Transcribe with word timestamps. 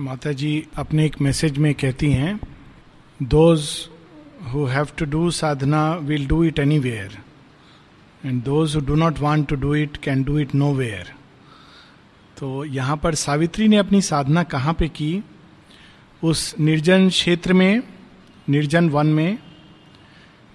माता 0.00 0.32
जी 0.32 0.66
अपने 0.76 1.04
एक 1.06 1.20
मैसेज 1.20 1.58
में 1.58 1.74
कहती 1.74 2.10
हैं 2.12 2.40
those 3.22 3.88
who 4.52 4.64
have 4.64 4.88
to 4.98 5.04
do 5.04 5.30
sadhana 5.30 5.94
will 5.94 6.26
do 6.26 6.44
it 6.44 6.58
anywhere 6.78 7.18
and 8.24 8.42
those 8.42 8.74
who 8.76 8.80
do 8.80 8.94
not 8.94 9.18
want 9.18 9.48
to 9.48 9.56
do 9.56 9.74
it 9.74 9.96
can 9.96 10.22
do 10.22 10.38
it 10.38 10.54
nowhere 10.74 11.12
तो 12.38 12.64
यहाँ 12.64 12.96
पर 12.96 13.14
सावित्री 13.14 13.68
ने 13.68 13.76
अपनी 13.76 14.00
साधना 14.00 14.42
कहाँ 14.42 14.74
पे 14.74 14.88
की? 14.88 15.22
उस 16.22 16.54
निर्जन 16.60 17.08
क्षेत्र 17.08 17.52
में, 17.52 17.82
निर्जन 18.48 18.88
वन 18.88 19.06
में, 19.06 19.38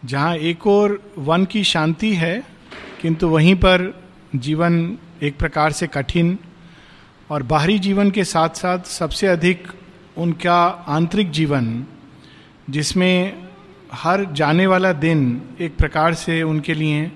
जहाँ 0.06 0.36
एक 0.36 0.68
और 0.68 1.14
वन 1.18 1.46
की 1.46 1.64
शांति 1.64 2.14
है, 2.14 2.44
किंतु 3.02 3.28
वहीं 3.28 3.56
पर 3.56 4.02
जीवन 4.36 4.98
एक 5.24 5.38
प्रकार 5.38 5.72
से 5.72 5.88
कठिन 5.88 6.38
और 7.32 7.44
बाहरी 7.44 7.80
जीवन 7.80 8.12
के 8.12 8.24
साथ 8.24 8.50
साथ 8.50 8.80
सबसे 8.80 9.28
अधिक 9.28 9.68
उनका 10.18 10.66
आंतरिक 10.68 11.32
जीवन, 11.32 11.86
जिसमें 12.70 13.44
हर 13.94 14.26
जाने 14.26 14.68
वाला 14.68 14.94
दिन 14.94 15.42
एक 15.62 15.78
प्रकार 15.78 16.14
से 16.14 16.44
उनके 16.44 16.74
लिए 16.74 17.12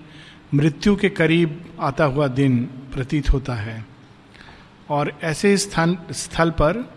मृत्यु 0.54 0.96
के 0.96 1.10
करीब 1.10 1.66
आता 1.80 2.06
हुआ 2.06 2.28
दिन 2.28 2.66
प्रतीत 2.66 3.30
होता 3.30 3.56
है। 3.56 3.86
और 4.90 5.20
ऐसे 5.24 5.58
स्थान, 5.58 5.98
स्थल 6.12 6.52
पर 6.52 6.94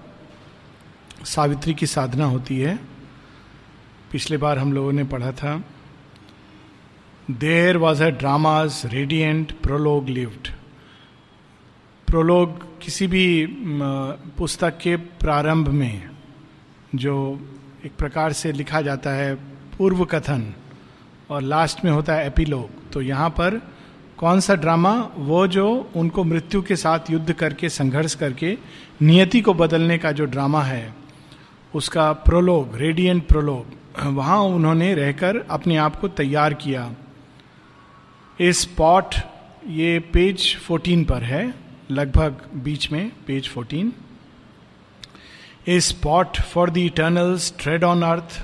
सावित्री 1.24 1.74
की 1.74 1.86
साधना 1.86 2.24
होती 2.24 2.58
है। 2.60 2.78
पिछले 4.12 4.36
बार 4.36 4.58
हम 4.58 4.72
लोगों 4.72 4.92
ने 4.92 5.04
पढ़ा 5.04 5.32
था 5.32 5.64
there 7.30 7.76
was 7.76 8.04
a 8.04 8.08
drama's 8.08 8.82
radiant 8.86 9.52
prologue 9.60 10.08
lived 10.08 10.48
prologue 12.06 12.67
किसी 12.82 13.06
भी 13.06 13.46
पुस्तक 14.38 14.78
के 14.78 14.96
प्रारंभ 14.96 15.68
में 15.68 16.10
जो 16.94 17.16
एक 17.86 17.92
प्रकार 17.98 18.32
से 18.32 18.52
लिखा 18.52 18.80
जाता 18.80 19.10
है 19.10 19.34
पूर्व 19.76 20.04
कथन 20.04 20.52
और 21.30 21.42
लास्ट 21.42 21.84
में 21.84 21.90
होता 21.92 22.14
है 22.14 22.26
एपिलोग 22.26 22.90
तो 22.92 23.00
यहाँ 23.00 23.28
पर 23.30 23.60
कौन 24.18 24.40
सा 24.40 24.54
ड्रामा 24.54 24.92
वो 25.16 25.46
जो 25.46 25.68
उनको 25.96 26.24
मृत्यु 26.24 26.62
के 26.62 26.76
साथ 26.76 27.10
युद्ध 27.10 27.32
करके, 27.32 27.68
संघर्ष 27.68 28.14
करके, 28.14 28.56
नियति 29.02 29.40
को 29.40 29.54
बदलने 29.54 29.98
का 29.98 30.12
जो 30.12 30.24
ड्रामा 30.24 30.62
है, 30.62 30.94
उसका 31.74 32.12
प्रोलोग 32.12 32.76
रेडियंट 32.76 33.26
प्रोलोग 33.26 34.06
वहाँ 34.14 34.38
उन्होंने 34.40 34.94
रहकर 34.94 35.46
अपने 35.50 35.76
आप 35.76 35.96
को 35.96 36.08
तैयार 36.08 36.54
किया। 36.54 36.90
इस 38.40 38.64
पॉट 38.64 39.14
ये 39.68 39.98
पेज 40.12 40.56
14 40.68 41.04
पर 41.04 41.22
है। 41.22 41.67
लगभग 41.90 42.48
बीच 42.64 42.90
में 42.92 43.10
page 43.26 43.48
14 43.56 43.90
a 45.68 45.78
spot 45.80 46.40
for 46.52 46.70
the 46.70 46.78
eternal's 46.78 47.52
tread 47.60 47.84
on 47.84 48.02
earth 48.02 48.40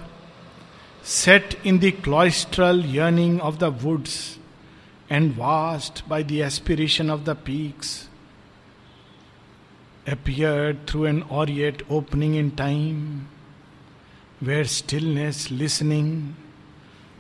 set 1.19 1.61
in 1.67 1.79
the 1.79 1.93
cloistral 2.05 2.85
yearning 2.97 3.41
of 3.41 3.59
the 3.59 3.79
woods 3.83 4.17
and 5.13 5.35
vast 5.39 6.09
by 6.09 6.25
the 6.25 6.41
aspiration 6.49 7.11
of 7.11 7.21
the 7.25 7.37
peaks 7.47 7.97
appeared 10.07 10.87
through 10.87 11.07
an 11.07 11.23
aureate 11.25 11.83
opening 11.89 12.35
in 12.35 12.51
time, 12.51 13.29
where 14.41 14.65
stillness 14.65 15.51
listening 15.51 16.37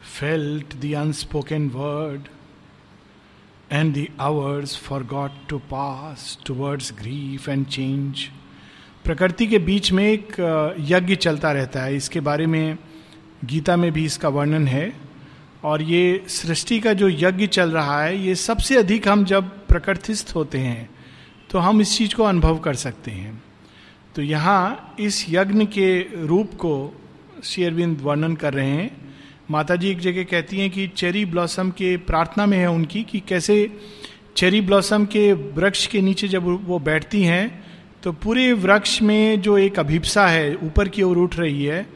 felt 0.03 0.79
the 0.81 0.93
unspoken 0.95 1.73
word, 1.73 2.29
and 3.75 3.97
the 3.97 4.07
hours 4.21 4.73
forgot 4.81 5.39
to 5.51 5.59
pass 5.71 6.25
towards 6.49 6.91
grief 6.99 7.47
and 7.53 7.69
change. 7.77 8.25
प्रकृति 9.05 9.47
के 9.47 9.59
बीच 9.59 9.93
में 9.93 10.05
एक 10.05 10.37
यज्ञ 10.91 11.15
चलता 11.17 11.53
रहता 11.53 11.83
है। 11.83 11.97
इसके 11.97 12.21
बारे 12.21 12.47
में 12.47 12.79
गीता 13.45 13.77
में 13.77 13.91
भी 13.93 14.05
इसका 14.05 14.29
वर्णन 14.29 14.69
है। 14.69 14.93
और 15.65 15.83
ये 15.83 16.25
सृष्टि 16.29 16.81
का 16.81 16.93
जो 16.93 17.09
यज्ञ 17.09 17.47
चल 17.47 17.71
रहा 17.71 18.03
है, 18.03 18.19
ये 18.19 18.35
सबसे 18.35 18.77
अधिक 18.79 19.09
हम 19.09 19.25
जब 19.25 19.49
प्रकृतिस्थ 19.67 20.33
होते 20.35 20.59
हैं 20.59 20.89
तो 21.51 21.59
हम 21.59 21.81
इस 21.81 21.97
चीज़ 21.99 22.15
को 22.15 22.23
अनुभव 22.23 22.59
कर 22.59 22.75
सकते 22.75 23.11
हैं। 23.11 23.43
तो 24.15 24.23
यहाँ 24.23 24.95
इस 25.01 25.25
यज्ञ 25.31 25.65
के 25.67 26.27
रूप 26.27 26.55
को 26.55 27.03
शेयरविंद 27.45 28.01
वर्णन 28.01 28.35
कर 28.37 28.55
रहे 28.55 28.71
हैं। 28.71 29.04
माता 29.51 29.77
जी 29.77 29.89
एक 29.89 29.99
जगह 29.99 30.25
कहती 30.25 30.59
हैं 30.59 30.71
कि 30.71 30.87
चेरी 30.89 31.25
ब्लॉसम 31.25 31.71
के 31.71 31.97
प्रार्थना 31.97 32.47
में 32.47 32.57
है 32.59 32.71
उनकी 32.71 33.03
कि 33.03 33.21
कैसे 33.21 33.57
चेरी 34.37 34.61
ब्लॉसम 34.61 35.05
के 35.05 35.33
वृक्ष 35.33 35.87
के 35.87 36.01
नीचे 36.01 36.29
जब 36.29 36.45
वो 36.67 36.79
बैठती 36.79 37.23
हैं 37.23 37.65
तो 38.03 38.13
पूरे 38.13 38.53
वृक्ष 38.53 39.01
में 39.03 39.41
जो 39.41 39.59
एक 39.59 39.79
अभिप्सा 39.79 40.27
है, 40.27 40.55
ऊपर 40.57 40.89
की 40.89 41.03
ओर 41.03 41.19
उठ 41.19 41.39
रही 41.39 41.65
है, 41.65 41.87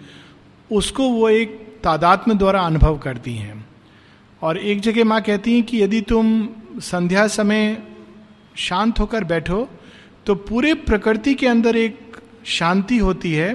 उसको 0.71 1.09
वो 1.09 1.29
एक 1.29 1.57
तादात्म 1.85 2.35
द्वारा 2.35 2.61
अनुभव 2.61 2.99
करती 2.99 3.35
हैं। 3.35 3.67
और 4.43 4.59
एक 4.59 4.81
जगह 4.81 5.05
माँ 5.05 5.21
कहती 5.23 5.55
हैं 5.55 5.63
कि 5.63 5.83
यदि 5.83 6.01
तुम 6.01 6.49
संध्या 6.81 7.27
समय 7.29 7.77
शांत 8.57 9.01
होकर 9.01 9.25
बैठो 9.25 9.69
तो 10.27 10.35
पूरे 10.35 10.75
प्रकृति 10.75 11.35
के 11.35 11.47
अंदर 11.47 11.77
एक 11.77 12.17
शांति 12.45 12.99
होती 12.99 13.33
है 13.33 13.55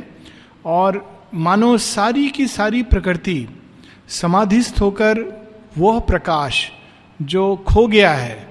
और 0.65 1.03
मानो 1.33 1.77
सारी 1.77 2.29
की 2.29 2.47
सारी 2.47 2.83
प्रकृति 2.83 3.45
समाधिस्थ 4.13 4.81
होकर 4.81 5.19
वह 5.77 5.99
प्रकाश 5.99 6.69
जो 7.19 7.55
खो 7.67 7.85
गया 7.87 8.13
है, 8.13 8.47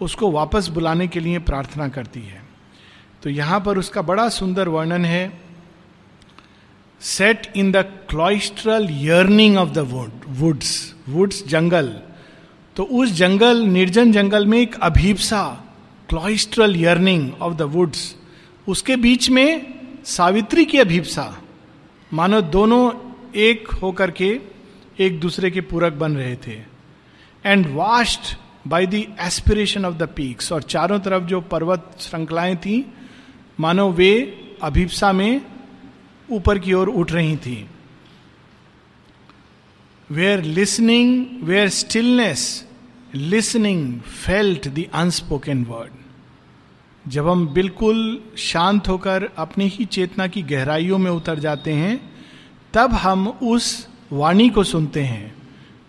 उसको 0.00 0.30
वापस 0.30 0.68
बुलाने 0.68 1.06
के 1.08 1.20
लिए 1.20 1.38
प्रार्थना 1.40 1.88
करती 1.88 2.20
है। 2.20 2.42
तो 3.22 3.30
यहाँ 3.30 3.60
पर 3.60 3.78
उसका 3.78 4.02
बड़ा 4.02 4.28
सुंदर 4.28 4.68
वर्णन 4.68 5.04
है। 5.04 5.30
Set 7.00 7.52
in 7.56 7.70
the 7.72 7.84
cloistral 8.10 8.88
yearning 8.90 9.56
of 9.58 9.70
the 9.70 9.78
wood 9.88 10.10
woods 10.38 10.94
woods 11.08 11.42
जंगल 11.46 11.88
तो 12.76 12.84
उस 12.84 13.12
जंगल, 13.12 13.58
निर्जन 13.58 14.12
जंगल 14.12 14.46
में 14.46 14.58
एक 14.58 14.74
अभीपसा 14.80 15.42
cloistral 16.08 16.76
yearning 16.76 17.30
of 17.42 17.54
the 17.54 17.62
woods 17.72 18.14
उसके 18.66 18.96
बीच 18.96 19.28
में 19.30 19.74
सावित्री 20.06 20.64
की 20.64 20.78
अभीपसा। 20.78 21.26
मानो 22.12 22.40
दोनों 22.40 22.90
एक 23.36 23.68
होकर 23.82 24.10
के 24.10 24.32
एक 24.98 25.20
दूसरे 25.20 25.50
के 25.50 25.60
पूरक 25.60 25.92
बन 25.92 26.16
रहे 26.16 26.36
थे 26.36 26.62
and 27.46 27.66
vast 27.74 28.36
by 28.68 28.86
the 28.86 28.94
aspiration 29.20 29.84
of 29.84 29.94
the 29.94 30.02
peaks 30.02 30.52
और 30.52 30.62
चारों 30.62 30.98
तरफ़ 30.98 31.24
जो 31.24 31.40
पर्वत 31.40 31.96
श्रृंखलाएँ 32.00 32.56
थी, 32.56 32.92
मानो 33.60 33.90
वे 33.92 34.10
अभिप्सा 34.62 35.12
में 35.12 35.40
ऊपर 36.30 36.58
की 36.58 36.72
ओर 36.72 36.88
उठ 36.88 37.12
रही 37.12 37.36
थी। 37.36 37.68
Where 40.10 40.42
listening 40.42 41.26
where 41.42 41.68
stillness 41.68 42.68
listening 43.14 44.00
felt 44.00 44.68
the 44.68 44.84
unspoken 44.94 45.64
word 45.64 47.10
जब 47.10 47.28
हम 47.28 47.48
बिल्कुल 47.48 48.22
शांत 48.38 48.88
होकर 48.88 49.28
अपनी 49.38 49.68
ही 49.68 49.84
चेतना 49.84 50.26
की 50.26 50.42
गहराइयों 50.42 50.98
में 50.98 51.10
उतर 51.10 51.38
जाते 51.38 51.72
हैं, 51.72 52.10
तब 52.74 52.92
हम 52.92 53.28
उस 53.28 53.87
वाणी 54.12 54.48
को 54.48 54.64
सुनते 54.64 55.02
हैं, 55.02 55.34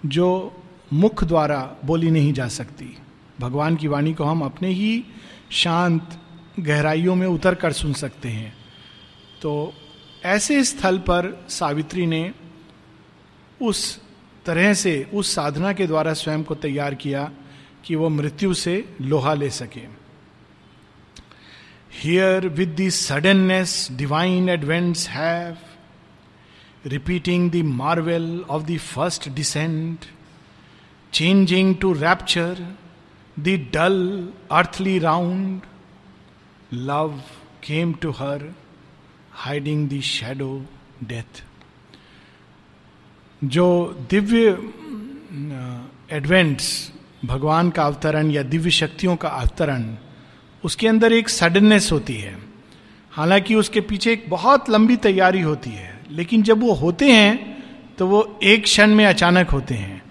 जो 0.06 0.62
मुख 0.94 1.24
द्वारा 1.24 1.75
बोली 1.85 2.12
नहीं 2.12 2.34
जा 2.34 2.47
सकती। 2.47 2.97
भगवान 3.40 3.75
की 3.75 3.88
वाणी 3.88 4.13
को 4.13 4.24
हम 4.24 4.41
अपने 4.41 4.69
ही 4.69 5.03
शांत 5.52 6.22
गहराइयों 6.59 7.16
में 7.16 7.28
उतर 7.28 7.56
कर 7.56 7.72
सुन 7.72 7.94
सकते 7.94 8.29
हैं। 8.29 8.53
तो 9.41 9.74
ऐसे 10.25 10.63
स्थल 10.63 10.97
पर 10.97 11.46
सावित्री 11.50 12.06
ने 12.06 12.31
उस 13.62 14.02
तरह 14.46 14.74
से, 14.74 15.09
उस 15.13 15.35
साधना 15.35 15.74
के 15.74 15.88
द्वारा 15.88 16.13
स्वयं 16.13 16.44
को 16.44 16.56
तैयार 16.56 16.96
किया 16.96 17.31
कि 17.85 17.96
वो 17.96 18.09
मृत्यु 18.09 18.53
से 18.53 18.96
लोहा 19.02 19.34
ले 19.34 19.50
सके। 19.50 19.81
Here 21.94 22.47
with 22.47 22.75
the 22.81 22.90
suddenness 22.90 23.88
divine 23.91 24.49
advents 24.49 25.09
have 25.09 25.58
repeating 26.85 27.49
the 27.49 27.64
marvel 27.64 28.46
of 28.49 28.66
the 28.67 28.78
first 28.78 29.34
descent, 29.35 30.08
changing 31.11 31.78
to 31.79 31.93
rapture 31.93 32.58
the 33.37 33.58
dull 33.58 34.28
earthly 34.52 34.99
round. 34.99 35.64
Love 36.72 37.22
came 37.61 37.96
to 37.96 38.11
her, 38.11 38.53
hiding 39.31 39.87
the 39.90 40.02
shadow 40.02 40.61
death. 41.05 41.43
जो 43.43 43.66
दिव्य 44.09 44.49
एडवेंट्स 46.11 46.91
भगवान 47.26 47.70
का 47.72 47.84
अवतरण 47.84 48.31
या 48.31 48.43
दिव्य 48.43 48.72
शक्तियों 48.72 49.16
का 49.16 49.29
अवतरण 49.29 49.96
उसके 50.64 50.87
अंदर 50.87 51.14
एक 51.14 51.29
सडननेस 51.29 51.91
होती 51.91 52.16
है 52.16 52.37
हालाँकि 53.11 53.55
उसके 53.55 53.81
पीछे 53.81 54.11
एक 54.14 54.29
बहुत 54.29 54.70
लंबी 54.70 54.96
तैयारी 54.97 55.41
होती 55.41 55.70
है 55.70 55.98
लेकिन 56.09 56.44
जब 56.44 56.61
वो 56.61 56.73
होते 56.73 57.11
हैं 57.11 57.58
तो 57.97 58.08
वो 58.08 58.40
एक 58.44 58.64
क्षण 58.64 58.96
में 58.96 59.06
अचानक 59.06 59.50
होते 59.50 59.76
हैं। 59.76 60.02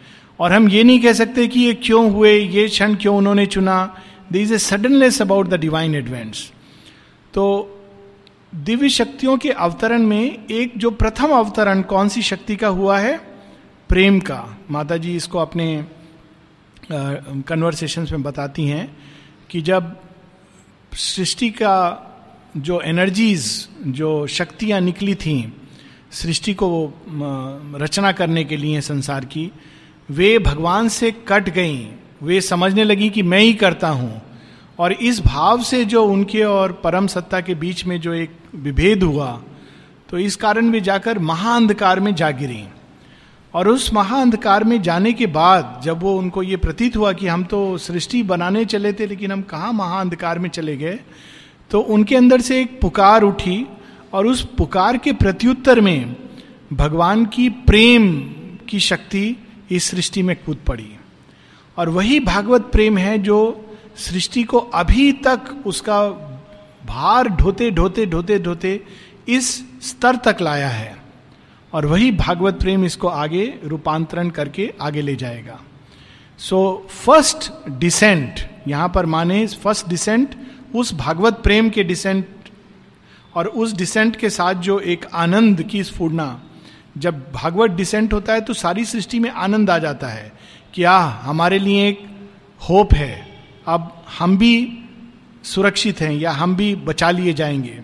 और 0.40 0.52
हम 0.52 0.68
ये 0.68 0.82
नहीं 0.84 1.00
कह 1.00 1.12
सकते 1.12 1.46
कि 1.48 1.60
ये 1.60 1.74
क्यों 1.74 2.10
हुए, 2.12 2.32
ये 2.32 2.68
क्षण 2.68 2.94
क्यों 2.94 3.16
उन्होंने 3.16 3.46
चुना। 3.46 3.96
They 4.32 4.40
is 4.42 4.54
a 4.54 4.58
suddenness 4.58 5.20
about 5.22 5.48
the 5.48 5.54
divine 5.54 5.94
advents 5.94 6.50
तो 7.34 7.44
दिव्य 8.54 8.88
शक्तियों 8.88 9.36
के 9.38 9.50
अवतरण 9.50 10.02
में 10.02 10.46
एक 10.50 10.72
जो 10.76 10.90
प्रथम 10.90 11.32
अवतरण 11.32 11.82
कौन 11.82 12.08
सी 12.08 12.22
शक्ति 12.22 12.56
का 12.56 12.68
हुआ 12.68 12.98
है? 12.98 13.16
प्रेम 13.90 14.18
का। 14.20 14.58
माता 14.70 14.96
जी 14.96 15.16
इसको 15.16 15.38
अपने 15.38 15.84
कन्वर्सेशन 16.92 18.06
में 18.12 18.22
बताती 18.22 18.66
हैं 18.66 18.96
कि 19.50 19.60
जब 19.62 19.96
सृष्टि 20.92 21.50
का 21.50 21.74
जो 22.56 22.80
एनर्जीज 22.80 23.68
जो 23.86 24.26
शक्तियाँ 24.26 24.80
निकली 24.80 25.14
थी 25.14 25.36
सृष्टि 26.12 26.54
को 26.54 26.68
रचना 27.76 28.12
करने 28.12 28.44
के 28.44 28.56
लिए 28.56 28.80
संसार 28.80 29.24
की, 29.24 29.50
वे 30.08 30.38
भगवान 30.38 30.88
से 30.88 31.10
कट 31.28 31.48
गई। 31.48 31.88
वे 32.22 32.40
समझने 32.40 32.84
लगी 32.84 33.08
कि 33.10 33.22
मैं 33.22 33.40
ही 33.40 33.52
करता 33.54 33.88
हूँ। 33.90 34.22
और 34.78 34.92
इस 34.92 35.20
भाव 35.20 35.62
से 35.62 35.84
जो 35.84 36.04
उनके 36.04 36.42
और 36.44 36.72
परम 36.84 37.06
सत्ता 37.06 37.40
के 37.40 37.54
बीच 37.56 37.84
में 37.86 38.00
जो 38.00 38.12
एक 38.14 38.36
विभेद 38.56 39.02
हुआ 39.02 39.30
तो 40.08 40.18
इस 40.18 40.36
कारण 40.36 40.70
वे 40.70 40.80
जाकर 40.80 41.18
महाअंधकार 41.20 42.00
में 42.00 42.14
जा 42.14 42.30
गिरी। 42.32 42.64
और 43.54 43.68
उस 43.68 43.92
महाअंधकार 43.94 44.64
में 44.64 44.80
जाने 44.82 45.12
के 45.12 45.26
बाद, 45.28 45.80
जब 45.84 46.00
वो 46.00 46.16
उनको 46.18 46.42
ये 46.42 46.56
प्रतीत 46.56 46.96
हुआ 46.96 47.12
कि 47.12 47.26
हम 47.26 47.44
तो 47.44 47.78
सृष्टि 47.78 48.22
बनाने 48.22 48.64
चले 48.64 48.92
थे, 48.92 49.06
लेकिन 49.06 49.32
हम 49.32 49.42
कहाँ 49.42 49.72
महाअंधकार 49.72 50.38
में 50.38 50.48
चले 50.50 50.76
गए 50.76 50.98
तो 51.70 51.80
उनके 51.80 52.16
अंदर 52.16 52.40
से 52.40 52.60
एक 52.60 52.80
पुकार 52.80 53.22
उठी 53.22 53.64
और 54.12 54.26
उस 54.26 54.44
पुकार 54.58 54.96
के 54.96 55.12
प्रत्युत्तर 55.12 55.80
में 55.80 56.16
भगवान 56.72 57.24
की 57.26 57.48
प्रेम 57.48 58.10
की 58.68 58.80
शक्ति 58.80 59.36
इस 59.70 59.84
सृष्टि 59.84 60.22
में 60.22 60.34
कूद 60.36 60.58
पड़ी। 60.66 60.90
और 61.76 61.88
वही 61.88 62.20
भागवत 62.20 62.62
प्रेम 62.62 62.98
है 62.98 63.18
जो 63.18 63.38
सृष्टि 63.96 64.42
को 64.42 64.58
अभी 64.58 65.12
तक 65.12 65.62
उसका 65.66 66.00
भार 66.86 67.28
ढोते 67.28 67.70
ढोते 67.70 68.06
ढोते 68.06 68.38
ढोते 68.38 68.80
इस 69.28 69.50
स्तर 69.82 70.16
तक 70.16 70.36
लाया 70.40 70.68
है। 70.68 70.96
और 71.72 71.86
वही 71.86 72.10
भागवत 72.12 72.60
प्रेम 72.60 72.84
इसको 72.84 73.08
आगे 73.08 73.44
रूपांतरण 73.64 74.30
करके 74.30 74.72
आगे 74.80 75.00
ले 75.00 75.16
जाएगा। 75.16 75.58
सो 76.40 76.86
फ़र्स्ट 76.90 77.50
डिसेंट 77.70 78.40
यहाँ 78.68 78.88
पर 78.88 79.06
माने 79.06 79.46
फ़र्स्ट 79.46 79.88
डिसेंट 79.88 80.34
उस 80.74 80.94
भागवत 80.94 81.34
प्रेम 81.34 81.68
के 81.70 81.84
डिसेंट 81.84 82.26
और 83.34 83.46
उस 83.46 83.72
डिसेंट 83.76 84.16
के 84.16 84.30
साथ 84.30 84.54
जो 84.54 84.78
एक 84.80 85.04
आनंद 85.14 85.62
की 85.62 85.82
स्फूर्णा, 85.84 86.40
जब 86.98 87.32
भागवत 87.32 87.70
डिसेंट 87.70 88.12
होता 88.12 88.32
है 88.32 88.40
तो 88.40 88.54
सारी 88.54 88.84
सृष्टि 88.84 89.18
में 89.18 89.30
आनंद 89.30 89.70
आ 89.70 89.78
जाता 89.78 90.08
है 90.08 90.32
कि 90.74 90.84
आ 90.84 90.98
हमारे 90.98 91.58
लिए 91.58 91.88
एक 91.88 92.06
होप 92.60 92.94
है। 92.94 93.42
अब 93.66 94.04
हम 94.18 94.36
भी 94.38 94.78
सुरक्षित 95.44 96.00
हैं 96.00 96.12
या 96.12 96.30
हम 96.30 96.56
भी 96.56 96.74
बचा 96.76 97.10
लिए 97.10 97.32
जाएँगे। 97.32 97.80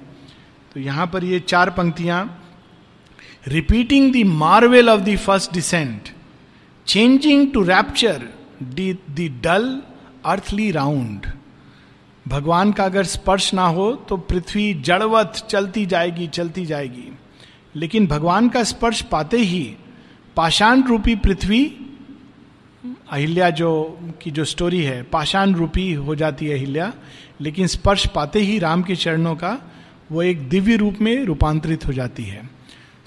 तो 0.75 0.81
यहाँ 0.81 1.07
पर 1.07 1.25
ये 1.25 1.41
चार 1.41 1.71
पंक्तियाँ 1.71 2.41
repeating 3.49 4.13
the 4.13 4.27
marvel 4.27 4.89
of 4.91 5.01
the 5.01 5.17
first 5.17 5.53
descent 5.53 6.09
changing 6.87 7.53
to 7.53 7.63
rapture 7.63 8.23
the 8.63 9.41
dull 9.43 9.83
earthly 10.27 10.71
round 10.71 11.27
भगवान 12.29 12.73
का 12.73 12.85
अगर 12.85 13.05
स्पर्श 13.05 13.55
ना 13.55 13.67
हो 13.67 13.93
तो 13.93 14.17
पृथ्वी 14.17 14.75
जड़वत 14.75 15.33
चलती 15.51 15.87
जाएगी 15.87 16.27
चलती 16.27 16.67
जाएगी। 16.67 17.19
लेकिन 17.77 18.07
भगवान 18.07 18.49
का 18.49 18.63
स्पर्श 18.65 19.03
पाते 19.03 19.37
ही 19.37 19.77
पाषाण 20.37 20.83
रूपी 20.83 21.15
पृथ्वी, 21.15 21.65
अहिल्या 23.11 23.51
जो 23.51 23.99
की 24.23 24.31
जो 24.31 24.45
स्टोरी 24.45 24.83
है, 24.83 25.03
पाषाण 25.03 25.55
रूपी 25.55 25.93
हो 25.93 26.15
जाती 26.15 26.47
है 26.47 26.57
अहिल्या, 26.57 26.93
लेकिन 27.41 27.67
स्पर्श 27.67 28.07
पाते 28.07 28.41
ही 28.41 28.59
राम 28.59 28.83
के 28.83 28.97
चरणों 28.97 29.35
का 29.37 29.59
वो 30.13 30.23
एक 30.23 30.49
दिव्य 30.49 30.77
रूप 30.77 30.99
में 31.01 31.25
रूपांतरित 31.25 31.87
हो 31.87 31.93
जाती 31.93 32.25
है। 32.25 32.51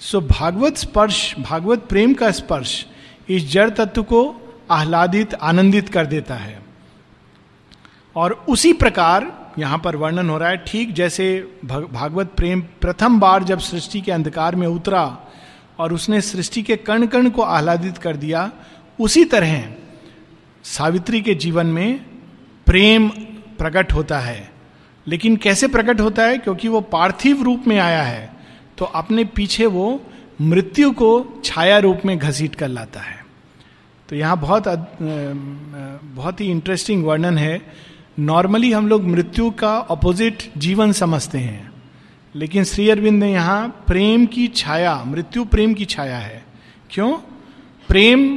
सो 0.00 0.20
भागवत 0.20 0.76
स्पर्श, 0.76 1.34
भागवत 1.38 1.86
प्रेम 1.88 2.14
का 2.14 2.30
स्पर्श 2.30 2.86
इस 3.28 3.50
जड़ 3.50 3.70
तत्व 3.70 4.02
को 4.02 4.34
आह्लादित, 4.70 5.34
आनंदित 5.34 5.88
कर 5.88 6.06
देता 6.06 6.34
है। 6.34 6.67
और 8.18 8.32
उसी 8.48 8.72
प्रकार 8.72 9.26
यहाँ 9.58 9.78
पर 9.78 9.96
वर्णन 9.96 10.30
हो 10.30 10.38
रहा 10.38 10.48
है, 10.48 10.56
ठीक 10.58 10.92
जैसे 10.94 11.24
भागवत 11.64 12.32
प्रेम 12.36 12.60
प्रथम 12.80 13.18
बार 13.20 13.44
जब 13.44 13.58
सृष्टि 13.60 14.00
के 14.00 14.12
अंधकार 14.12 14.56
में 14.56 14.66
उतरा 14.66 15.04
और 15.78 15.92
उसने 15.92 16.20
सृष्टि 16.20 16.62
के 16.62 16.76
कण 16.78 17.06
कण 17.06 17.28
को 17.30 17.42
आह्लादित 17.42 17.98
कर 17.98 18.16
दिया, 18.16 18.50
उसी 18.98 19.24
तरह 19.24 19.64
सावित्री 20.64 21.20
के 21.20 21.34
जीवन 21.36 21.66
में 21.68 21.98
प्रेम 22.66 23.08
प्रकट 23.58 23.92
होता 23.92 24.18
है। 24.18 24.50
लेकिन 25.06 25.36
कैसे 25.36 25.68
प्रकट 25.68 26.00
होता 26.00 26.22
है? 26.22 26.38
क्योंकि 26.38 26.68
वो 26.68 26.80
पार्थिव 26.80 27.42
रूप 27.42 27.66
में 27.66 27.78
आया 27.78 28.02
है 28.02 28.30
तो 28.78 28.84
अपने 28.84 29.24
पीछे 29.26 29.66
वो 29.68 30.00
मृत्यु 30.40 30.90
को 30.92 31.10
छाया 31.44 31.78
रूप 31.78 32.00
में 32.06 32.16
घसीट 32.18 32.54
कर 32.54 32.68
लाता 32.68 33.00
है। 33.00 33.16
तो 34.08 34.16
यहाँ 34.16 34.36
बहुत 34.40 34.64
बहुत 36.04 36.40
ही 36.40 36.50
इंटरेस्टिंग 36.50 37.04
वर्णन 37.04 37.38
है। 37.38 37.60
नॉर्मली 38.18 38.72
हम 38.72 38.88
लोग 38.88 39.04
मृत्यु 39.04 39.50
का 39.50 39.76
अपोजिट 39.76 40.42
जीवन 40.58 40.92
समझते 40.92 41.38
हैं। 41.38 41.72
लेकिन 42.34 42.64
श्री 42.64 42.90
अरविंद 42.90 43.24
ने 43.24 43.32
यहाँ 43.32 43.84
प्रेम 43.86 44.26
की 44.26 44.48
छाया, 44.48 45.04
मृत्यु 45.06 45.44
प्रेम 45.44 45.74
की 45.74 45.84
छाया 45.84 46.18
है। 46.18 46.44
क्यों? 46.90 47.12
प्रेम 47.88 48.28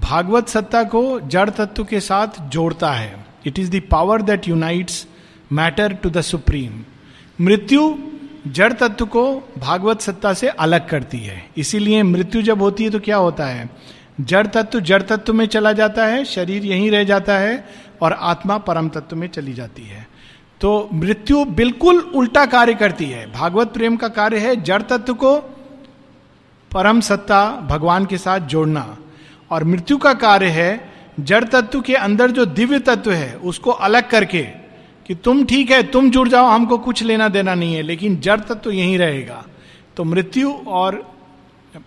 भागवत 0.00 0.48
सत्ता 0.48 0.84
को 0.84 1.20
जड़ 1.20 1.50
तत्व 1.50 1.84
के 1.84 2.00
साथ 2.00 2.28
जोड़ता 2.48 2.92
है। 2.92 3.26
It 3.46 3.58
is 3.58 3.70
the 3.70 3.82
power 3.90 4.22
that 4.22 4.48
unites 4.48 5.06
matter 5.52 5.92
to 5.92 6.10
the 6.10 6.20
supreme 6.20 6.84
मृत्यु 7.40 7.98
जड़ 8.46 8.72
तत्व 8.72 9.06
को 9.06 9.48
भागवत 9.58 10.00
सत्ता 10.00 10.34
से 10.34 10.48
अलग 10.48 10.88
करती 10.88 11.18
है। 11.18 11.46
इसीलिए 11.56 12.02
मृत्यु 12.02 12.42
जब 12.42 12.62
होती 12.62 12.84
है 12.84 12.90
तो 12.90 13.00
क्या 13.00 13.16
होता 13.16 13.46
है? 13.46 13.70
जड़ 14.20 14.46
तत्व 14.46 14.80
जड़ 14.80 15.02
तत्व 15.02 15.34
में 15.34 15.46
चला 15.46 15.72
जाता 15.72 16.06
है, 16.06 16.24
शरीर 16.24 16.64
यहीं 16.64 16.90
रह 16.90 17.04
जाता 17.04 17.38
है 17.38 17.68
और 18.02 18.12
आत्मा 18.12 18.58
परम 18.58 18.88
तत्व 18.88 19.16
में 19.16 19.28
चली 19.28 19.52
जाती 19.52 19.82
है। 19.82 20.08
तो 20.60 20.88
मृत्यु 20.92 21.44
बिल्कुल 21.44 21.98
उल्टा 21.98 22.46
कार्य 22.46 22.74
करती 22.74 23.04
है। 23.04 23.32
भागवत 23.32 23.68
प्रेम 23.68 23.96
का 23.96 24.08
कार्य 24.08 24.38
है 24.38 24.56
जड़ 24.62 24.82
तत्व 24.82 25.14
को 25.14 25.38
परम 26.72 27.00
सत्ता 27.00 27.50
भगवान 27.50 28.06
के 28.06 28.18
साथ 28.18 28.40
जोड़ना। 28.40 28.96
और 29.50 29.64
मृत्यु 29.64 29.98
का 29.98 30.14
कार्य 30.14 30.46
है 30.46 30.92
जड़ 31.20 31.44
तत्व 31.44 31.80
के 31.80 31.94
अंदर 31.94 32.30
जो 32.30 32.44
दिव्य 32.46 32.78
तत्व 32.78 33.12
है, 33.12 33.36
उसको 33.36 33.70
अलग 33.70 34.10
करके 34.10 34.42
कि 35.06 35.14
तुम 35.14 35.44
ठीक 35.44 35.70
है, 35.70 35.82
तुम 35.82 36.10
जुड़ 36.10 36.28
जाओ, 36.28 36.46
हमको 36.46 36.78
कुछ 36.78 37.02
लेना 37.02 37.28
देना 37.28 37.54
नहीं 37.54 37.74
है, 37.74 37.82
लेकिन 37.82 38.16
जड़ 38.16 38.40
तत्व 38.40 38.70
यहीं 38.70 38.98
रहेगा। 38.98 39.44
तो 39.96 40.04
मृत्यु 40.04 40.52
और 40.52 41.12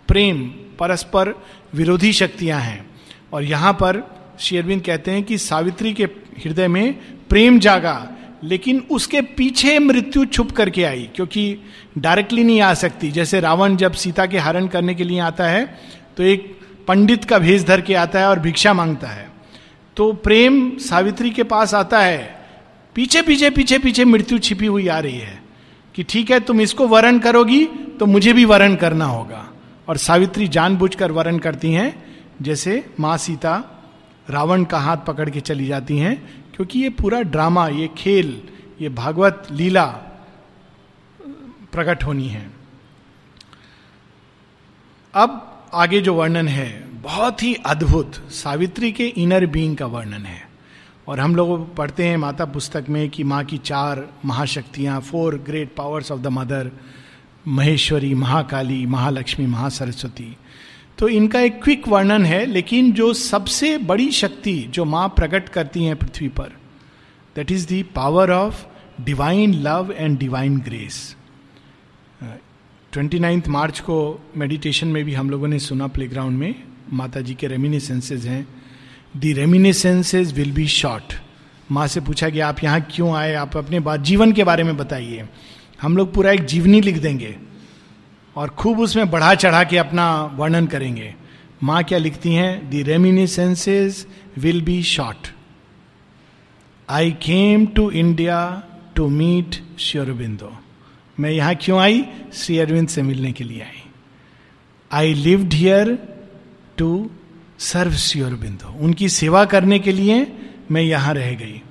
प्रेम 0.08 0.44
परस्पर 0.80 1.34
विरोधी 1.74 2.14
शक्तियाँ 2.14 2.60
हैं। 2.60 2.90
और 3.34 3.44
यहाँ 3.44 3.74
पर 3.74 4.21
शेरविंद 4.42 4.82
कहते 4.82 5.12
हैं 5.12 5.24
कि 5.24 5.38
सावित्री 5.40 5.94
के 5.94 6.04
हृदय 6.38 6.68
में 6.68 6.94
प्रेम 7.30 7.60
जागा, 7.60 8.10
लेकिन 8.44 8.84
उसके 8.92 9.22
पीछे 9.34 9.78
मृत्यु 9.80 10.26
छुप 10.26 10.52
करके 10.52 10.84
आई, 10.84 11.10
क्योंकि 11.16 11.58
डायरेक्टली 11.98 12.44
नहीं 12.44 12.62
आ 12.62 12.74
सकती। 12.76 13.12
जैसे 13.12 13.40
रावण 13.40 13.76
जब 13.76 13.94
सीता 13.94 14.26
के 14.26 14.38
हरण 14.40 14.68
करने 14.68 14.96
के 14.96 15.04
लिए 15.04 15.20
आता 15.22 15.46
है 15.46 15.66
तो 16.18 16.24
एक 16.26 16.48
पंडित 16.88 17.26
का 17.26 17.38
भेष 17.40 17.64
धर 17.64 17.82
के 17.82 17.94
आता 17.96 18.20
है 18.20 18.28
और 18.28 18.40
भिक्षा 18.40 18.74
माँगता 18.74 19.08
है। 19.08 19.30
तो 19.98 20.12
प्रेम 20.14 20.78
सावित्री 20.80 21.30
के 21.30 21.44
पास 21.46 21.74
आता 21.74 22.00
है, 22.00 22.24
पीछे 22.96 23.22
पीछे 23.22 23.50
पीछे 23.50 23.78
पीछे 23.80 24.06
मृत्यु 24.06 24.38
छिपी 24.40 24.66
हुई 24.66 24.88
आ 24.88 25.00
रही 25.00 25.18
है 25.18 25.40
कि 25.96 26.04
ठीक 26.04 26.32
है, 26.32 26.40
तुम 26.40 26.62
इसको 26.62 26.88
वरण 26.88 27.20
करोगी 27.20 27.64
तो 28.00 28.06
मुझे 28.06 28.34
भी 28.34 28.46
वरण 28.46 28.76
करना 28.76 29.06
होगा। 29.06 29.48
और 29.88 29.98
सावित्री 29.98 30.48
जानबूझकर 30.48 31.12
वरण 31.12 31.38
करती 31.38 31.72
हैं, 31.74 31.94
जैसे 32.42 32.84
माँ 33.00 33.18
सीता 33.18 33.54
रावण 34.32 34.64
का 34.64 34.80
हाथ 34.80 34.98
पकड़ 34.98 35.30
के 35.30 35.40
चली 35.40 35.66
जाती 35.66 35.98
हैं, 35.98 36.44
क्योंकि 36.56 36.80
ये 36.80 36.90
पूरा 36.90 37.22
ड्रामा, 37.22 37.68
ये 37.68 37.90
खेल, 37.98 38.42
ये 38.82 38.90
भागवत 38.90 39.48
लीला 39.52 39.86
प्रकट 41.72 42.04
होनी 42.04 42.28
है। 42.28 42.52
अब 45.14 45.62
आगे 45.74 46.02
जो 46.02 46.14
वर्णन 46.14 46.48
है, 46.48 46.88
बहुत 47.02 47.44
ही 47.44 47.54
अद्भुत, 47.54 48.16
सावित्री 48.16 48.92
के 48.92 49.08
इनर 49.08 49.46
बीइंग 49.46 49.78
का 49.78 49.86
वर्णन 49.86 50.26
है। 50.26 50.50
और 51.08 51.20
हम 51.20 51.36
लोग 51.36 51.76
पढ़ते 51.76 52.08
हैं 52.08 52.18
माता 52.18 52.46
पुस्तक 52.46 52.86
में 52.90 53.10
कि 53.10 53.24
माँ 53.24 53.44
की 53.44 53.58
चार 53.58 54.08
महाशक्तियाँ, 54.26 55.02
four 55.02 55.36
great 55.36 55.76
powers 55.76 56.12
of 56.12 56.20
the 56.20 56.28
mother, 56.28 56.72
Maheshwari, 57.48 58.14
Mahakali, 58.14 58.86
Mahalakshmi, 58.86 59.46
Mahasaraswati. 59.46 60.38
तो 60.98 61.08
इनका 61.10 61.40
एक 61.40 61.62
क्विक 61.64 61.88
वर्णन 61.88 62.26
है, 62.26 62.46
लेकिन 62.46 62.92
जो 62.92 63.14
सबसे 63.14 63.78
बड़ी 63.78 64.12
शक्ति 64.12 64.54
जो 64.70 64.86
माँ 64.86 65.08
प्रकट 65.10 65.50
करती 65.50 65.84
हैं 65.84 65.96
पृथ्वी 65.96 66.28
पर 66.30 66.52
that 67.36 67.52
is 67.52 67.68
the 67.68 67.84
power 67.96 68.32
of 68.32 68.66
divine 69.02 69.54
love 69.54 69.94
and 69.98 70.18
divine 70.20 70.58
grace 70.60 71.16
twenty 72.94 73.20
ninth 73.20 73.48
March 73.48 73.80
को 73.80 73.98
मेडिटेशन 74.38 74.88
में 74.88 75.04
भी 75.06 75.14
हम 75.14 75.30
लोगों 75.30 75.48
ने 75.48 75.60
सुना 75.60 75.88
प्लेग्राउंड 75.88 76.38
में 76.38 76.56
माता 76.94 77.22
जी 77.22 77.34
के 77.34 77.48
रेमिनेसेंसेज 77.48 78.26
हैं। 78.28 78.48
The 79.18 79.34
reminiscences 79.38 80.34
will 80.34 80.52
be 80.52 80.68
short 80.68 81.14
माँ 81.72 81.88
से 81.88 82.02
पूछा 82.02 82.30
कि 82.30 82.40
आप 82.40 82.64
यहाँ 82.64 82.82
क्यों 82.92 83.14
आए? 83.16 83.34
आप 83.34 83.58
अपने 83.58 83.80
बात 83.80 84.00
जीवन 84.00 84.32
के 84.32 84.44
बारे 84.44 84.64
में 84.64 84.76
बताइए। 84.78 85.28
हम 85.82 85.98
लोग 85.98 86.14
पूरा 86.14 86.32
एक 86.32 86.46
जीवनी 86.46 86.82
लिख 86.82 86.98
देंगे। 86.98 87.36
और 88.36 88.50
खूब 88.50 88.80
उसमें 88.80 89.10
बढ़ा 89.12 89.34
चढ़ा 89.36 89.64
के 89.64 89.78
अपना 89.78 90.24
वर्णन 90.36 90.68
करेंगे। 90.68 91.14
माँ 91.64 91.84
क्या 91.84 91.98
लिखती 91.98 92.34
हैं? 92.34 92.70
The 92.70 92.84
reminiscences 92.88 94.06
will 94.38 94.62
be 94.62 94.82
short 94.84 95.34
I 96.90 97.12
came 97.12 97.66
to 97.66 97.90
India 97.92 98.64
to 98.96 99.08
meet 99.08 99.56
Sri Aurobindo 99.80 100.52
मैं 101.20 101.32
यहाँ 101.32 101.56
क्यों 101.56 101.80
आई? 101.80 102.06
श्री 102.34 102.58
अरविंद 102.60 102.88
से 102.88 103.02
मिलने 103.02 103.32
के 103.32 103.44
लिए 103.44 103.62
आई। 103.62 103.84
I 104.92 105.14
lived 105.14 105.54
here 105.54 105.98
to 106.78 107.10
serve 107.60 107.92
Sri Aurobindo 107.92 108.78
उनकी 108.80 109.10
सेवा 109.10 109.46
करने 109.46 109.80
के 109.80 109.92
लिए 109.92 110.26
मैं 110.72 110.82
यहाँ 110.82 111.14
रह 111.14 111.34
गई। 111.34 111.62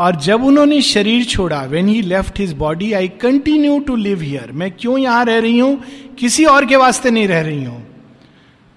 और 0.00 0.16
जब 0.16 0.44
उन्होंने 0.44 0.80
शरीर 0.82 1.24
छोड़ा 1.24 1.60
when 1.62 1.88
he 1.88 2.00
left 2.02 2.38
his 2.40 2.52
body 2.52 2.92
I 2.92 3.08
continue 3.20 3.78
to 3.80 3.96
live 3.96 4.20
here 4.20 4.52
मैं 4.52 4.70
क्यों 4.70 4.96
यहाँ 4.98 5.24
रह 5.24 5.38
रही 5.38 5.58
हूँ? 5.58 5.82
किसी 6.18 6.44
और 6.44 6.66
के 6.66 6.76
वास्ते 6.76 7.10
नहीं 7.10 7.26
रह 7.28 7.40
रही 7.40 7.64
हूँ। 7.64 7.82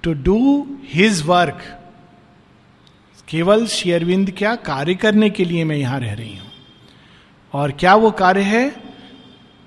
टू 0.03 0.13
डू 0.23 0.67
हिज 0.93 1.21
वर्क 1.25 1.61
केवल 3.27 3.65
शेयरविंद 3.67 4.31
क्या 4.37 4.55
कार्य 4.67 4.95
करने 4.95 5.29
के 5.29 5.45
लिए 5.45 5.63
मैं 5.63 5.75
यहाँ 5.75 5.99
रह 5.99 6.13
रही 6.13 6.35
हूँ? 6.37 6.51
और 7.53 7.71
क्या 7.71 7.95
वो 7.95 8.11
कार्य 8.11 8.41
है? 8.41 8.69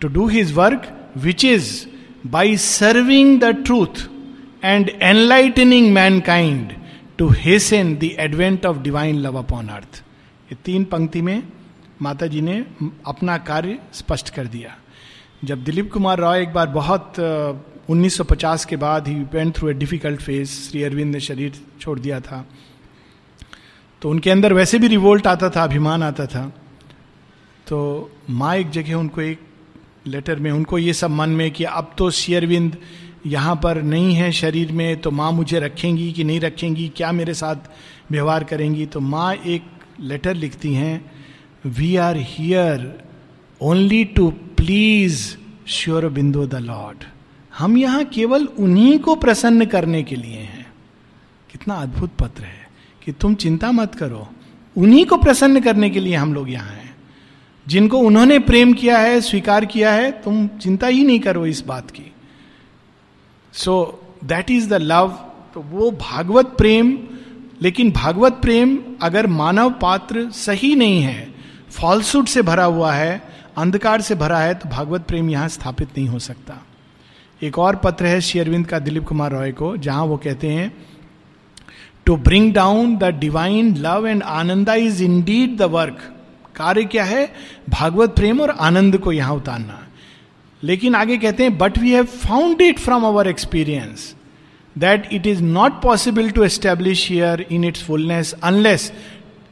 To 0.00 0.08
do 0.08 0.26
his 0.28 0.52
work 0.52 0.92
which 1.16 1.44
is 1.44 1.74
by 2.26 2.56
serving 2.56 3.38
the 3.40 3.54
truth 3.64 4.08
and 4.64 4.90
enlightening 5.02 5.92
mankind 6.20 6.72
to 7.18 7.28
hasten 7.38 7.94
the 7.94 8.16
advent 8.18 8.66
of 8.66 8.82
divine 8.82 9.18
love 9.18 9.38
upon 9.38 9.68
earth 9.68 10.02
ये 10.48 10.56
तीन 10.64 10.84
पंक्ति 10.84 11.22
में 11.22 11.42
माता 12.02 12.26
जी 12.26 12.40
ने 12.40 12.64
अपना 13.06 13.36
कार्य 13.38 13.78
स्पष्ट 13.92 14.30
कर 14.30 14.46
दिया। 14.46 14.76
जब 15.44 15.64
दिलीप 15.64 15.92
कुमार 15.92 16.18
राव 16.18 16.34
एक 16.34 16.52
बार 16.52 16.66
बहुत 16.68 17.14
1950 17.90 18.64
के 18.64 18.76
बाद 18.76 19.08
ही 19.08 19.14
went 19.32 19.54
through 19.56 19.68
a 19.68 19.72
difficult 19.74 20.20
phase 20.20 20.50
Sri 20.50 20.82
Aurobindo 20.82 21.12
ने 21.14 21.20
शरीर 21.20 21.60
छोड़ 21.80 21.98
दिया 22.00 22.20
था। 22.20 22.46
तो 24.02 24.10
उनके 24.10 24.30
अंदर 24.30 24.52
वैसे 24.52 24.78
भी 24.78 24.88
रिवोल्ट 24.88 25.26
आता 25.26 25.50
था, 25.50 25.62
अभिमान 25.64 26.02
आता 26.02 26.26
था। 26.26 26.46
तो 27.66 28.10
माँ 28.30 28.54
एक 28.56 28.70
जगह 28.70 28.94
उनको 28.94 29.20
एक 29.20 29.40
लेटर 30.06 30.38
में, 30.38 30.50
उनको 30.50 30.78
ये 30.78 30.92
सब 30.92 31.10
मन 31.10 31.30
में 31.30 31.50
कि 31.50 31.64
अब 31.64 31.94
तो 31.98 32.10
श्री 32.10 32.34
अरविंद 32.34 32.76
यहाँ 33.26 33.54
पर 33.56 33.82
नहीं 33.82 34.14
है 34.14 34.30
शरीर 34.32 34.72
में 34.72 35.00
तो 35.00 35.10
माँ 35.10 35.30
मुझे 35.32 35.60
रखेंगी 35.60 36.12
कि 36.12 36.24
नहीं 36.24 36.40
रखेंगी, 36.40 36.88
क्या 36.88 37.12
मेरे 37.12 37.34
साथ 37.34 37.70
व्यवहार 38.10 38.44
करेंगी? 38.44 38.86
तो 38.86 39.00
माँ 39.00 39.34
एक 39.34 39.62
लेटर 40.00 40.34
लिखती 40.34 40.74
हैं 40.74 41.12
we 41.66 41.96
are 41.96 42.16
here 42.16 43.04
only 43.62 44.04
to 44.04 44.30
please 44.30 45.36
Sri 45.66 46.08
Aurobindo 46.08 46.46
the 46.46 46.54
lord 46.54 47.04
हम 47.58 47.76
यहाँ 47.76 48.04
केवल 48.04 48.44
उन्हीं 48.44 48.98
को 48.98 49.14
प्रसन्न 49.14 49.66
करने 49.66 50.02
के 50.02 50.16
लिए 50.16 50.38
हैं। 50.38 50.66
कितना 51.52 51.74
अद्भुत 51.74 52.10
पत्र 52.20 52.42
है 52.42 52.68
कि 53.04 53.12
तुम 53.12 53.34
चिंता 53.34 53.72
मत 53.72 53.94
करो। 53.94 54.28
उन्हीं 54.76 55.06
को 55.06 55.16
प्रसन्न 55.16 55.60
करने 55.60 55.90
के 55.90 56.00
लिए 56.00 56.14
हम 56.14 56.34
लोग 56.34 56.50
यहाँ 56.50 56.70
हैं। 56.70 56.96
जिनको 57.68 57.98
उन्होंने 57.98 58.38
प्रेम 58.38 58.72
किया 58.72 58.98
है, 58.98 59.20
स्वीकार 59.20 59.64
किया 59.64 59.92
है, 59.92 60.10
तुम 60.10 60.46
चिंता 60.46 60.86
ही 60.86 61.04
नहीं 61.04 61.20
करो 61.20 61.46
इस 61.46 61.66
बात 61.66 61.90
की। 61.90 62.12
So 63.52 64.02
that 64.24 64.50
is 64.50 64.68
the 64.68 64.74
love 64.74 65.08
तो 65.54 65.60
वो 65.60 65.90
भागवत 65.90 66.46
प्रेम 66.46 66.98
लेकिन 67.60 67.90
भागवत 67.92 68.32
प्रेम 68.32 68.78
अगर 69.02 69.26
मानव 69.26 69.70
पात्र 69.72 70.30
सही 70.30 70.74
नहीं 70.74 71.00
है 71.02 71.34
फॉल्सूट 71.70 72.28
से 72.28 72.42
भरा 72.42 72.64
हुआ 72.64 72.92
है, 72.92 73.22
अंधकार 73.56 74.00
से 74.00 74.14
भरा 74.14 74.38
है 74.38 74.54
तो 74.54 74.68
भागवत 74.68 75.06
प्रेम 75.08 75.30
यहाँ 75.30 75.48
स्थापित 75.48 75.88
नहीं 75.98 76.08
हो 76.08 76.18
सकता। 76.18 76.60
एक 77.42 77.58
और 77.58 77.76
पत्र 77.76 78.06
है 78.06 78.20
श्री 78.20 78.40
अरविंद 78.40 78.66
का 78.66 78.78
दिलीप 78.78 79.04
कुमार 79.04 79.32
रॉय 79.32 79.52
को, 79.52 79.76
जहाँ 79.76 80.04
वो 80.04 80.16
कहते 80.16 80.48
हैं 80.48 80.72
to 82.06 82.16
bring 82.18 82.52
down 82.54 82.96
the 82.96 83.04
divine 83.20 83.74
love 83.76 84.06
and 84.06 84.22
ananda 84.22 84.74
is 84.74 85.02
indeed 85.22 85.56
the 85.56 85.62
work 85.62 85.98
कार्य 86.56 86.84
क्या 86.84 87.04
है? 87.04 87.26
भागवत 87.70 88.14
प्रेम 88.16 88.40
और 88.40 88.50
आनंद 88.50 88.98
को 88.98 89.12
यहाँ 89.12 89.34
उतारना। 89.34 89.82
लेकिन 90.62 90.94
आगे 90.94 91.16
कहते 91.18 91.42
हैं 91.42 91.56
but 91.58 91.78
we 91.78 91.90
have 91.92 92.04
found 92.04 92.62
it 92.62 92.78
from 92.78 93.04
our 93.04 93.28
experience 93.28 94.14
that 94.78 95.08
it 95.12 95.26
is 95.26 95.42
not 95.42 95.82
possible 95.82 96.30
to 96.30 96.44
establish 96.44 97.08
here 97.10 97.46
in 97.50 97.64
its 97.64 97.82
fullness 97.82 98.32
unless 98.44 98.92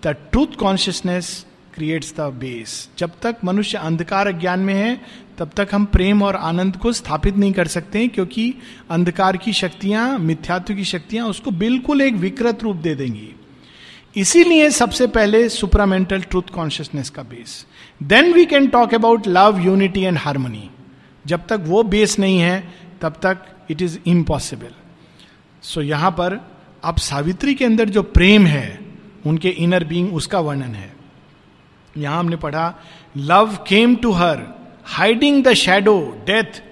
the 0.04 0.16
truth 0.32 0.56
consciousness 0.58 1.44
creates 1.74 2.14
the 2.16 2.20
base 2.40 2.88
जब 2.98 3.12
तक 3.22 3.36
मनुष्य 3.44 3.78
अंधकार 3.78 4.30
ज्ञान 4.32 4.60
में 4.60 4.74
है, 4.74 5.00
तब 5.38 5.50
तक 5.56 5.68
हम 5.72 5.84
प्रेम 5.84 6.22
और 6.22 6.36
आनंद 6.36 6.76
को 6.76 6.92
स्थापित 6.92 7.36
नहीं 7.36 7.52
कर 7.52 7.66
सकते 7.66 8.06
क्योंकि 8.08 8.54
अंधकार 8.90 9.36
की 9.36 9.52
शक्तियाँ, 9.52 10.18
मिथ्यात्व 10.18 10.74
की 10.74 10.84
शक्तियाँ 10.84 11.26
उसको 11.28 11.50
बिल्कुल 11.52 12.00
एक 12.02 12.14
विकृत 12.14 12.62
रूप 12.62 12.76
दे 12.76 12.94
देंगी। 12.94 13.28
इसीलिए 14.16 14.70
सबसे 14.70 15.06
पहले 15.08 15.48
सुपरामेंटल 15.48 16.20
ट्रूथ 16.20 16.54
कॉन्शियसनेस 16.54 17.10
का 17.10 17.22
base 17.24 17.64
then 18.02 18.32
we 18.32 18.44
can 18.46 18.66
talk 18.68 18.94
about 18.94 19.26
love 19.28 19.60
unity 19.64 20.02
and 20.02 20.18
harmony 20.18 20.68
जब 21.24 21.46
तक 21.46 21.64
वो 21.66 21.82
बेस 21.84 22.18
नहीं 22.18 22.38
है, 22.38 22.56
तब 23.02 23.18
तक 23.22 23.44
इट 23.70 23.82
इज़ 23.82 23.98
इम्पॉसिबल 24.06 24.83
सो 25.64 25.82
यहाँ 25.82 26.10
पर 26.10 26.40
अब 26.84 26.96
सावित्री 26.96 27.54
के 27.54 27.64
अंदर 27.64 27.88
जो 27.88 28.02
प्रेम 28.02 28.46
है, 28.46 28.80
उनके 29.26 29.48
इनर 29.48 29.84
बीइंग 29.84 30.14
उसका 30.14 30.40
वर्णन 30.40 30.74
है। 30.74 30.92
यहाँ 31.96 32.18
हमने 32.18 32.36
पढ़ा 32.36 32.74
love 33.16 33.56
came 33.68 33.96
to 33.96 34.10
her 34.12 34.42
hiding 34.84 35.44
the 35.44 35.52
shadow 35.52 36.22
death 36.26 36.62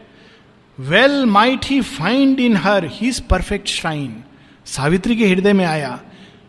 well 0.80 1.24
might 1.24 1.64
he 1.64 1.80
find 1.80 2.40
in 2.40 2.56
her 2.56 2.88
his 2.92 3.20
perfect 3.20 3.68
shrine 3.68 4.24
Savitri 4.66 5.16
के 5.16 5.28
हृदय 5.28 5.52
में 5.52 5.64
आया। 5.64 6.00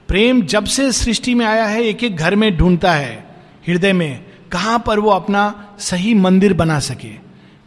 प्रेम 0.07 0.41
जब 0.41 0.65
से 0.65 0.91
सृष्टि 0.91 1.35
में 1.35 1.45
आया 1.45 1.65
है, 1.65 1.83
एक 1.83 2.03
एक 2.03 2.15
घर 2.15 2.35
में 2.35 2.57
ढूंढता 2.57 2.91
है। 2.91 3.35
हृदय 3.67 3.93
में 3.93 4.25
कहाँ 4.51 4.83
पर 4.88 5.00
वो 5.00 5.09
अपना 5.09 5.75
सही 5.79 6.13
मंदिर 6.13 6.53
बना 6.53 6.79
सके। 6.79 7.12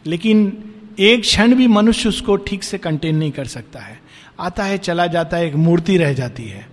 लेकिन 0.05 0.63
एक 0.99 1.21
क्षण 1.21 1.53
भी 1.55 1.67
मनुष्य 1.67 2.09
उसको 2.09 2.35
ठीक 2.35 2.63
से 2.63 2.77
कंटेन 2.77 3.15
नहीं 3.15 3.31
कर 3.31 3.45
सकता 3.45 3.79
है। 3.79 3.99
आता 4.39 4.63
है, 4.63 4.77
चला 4.77 5.07
जाता 5.07 5.37
है, 5.37 5.47
एक 5.47 5.55
मूर्ति 5.55 5.97
रह 5.97 6.13
जाती 6.13 6.43
है। 6.43 6.67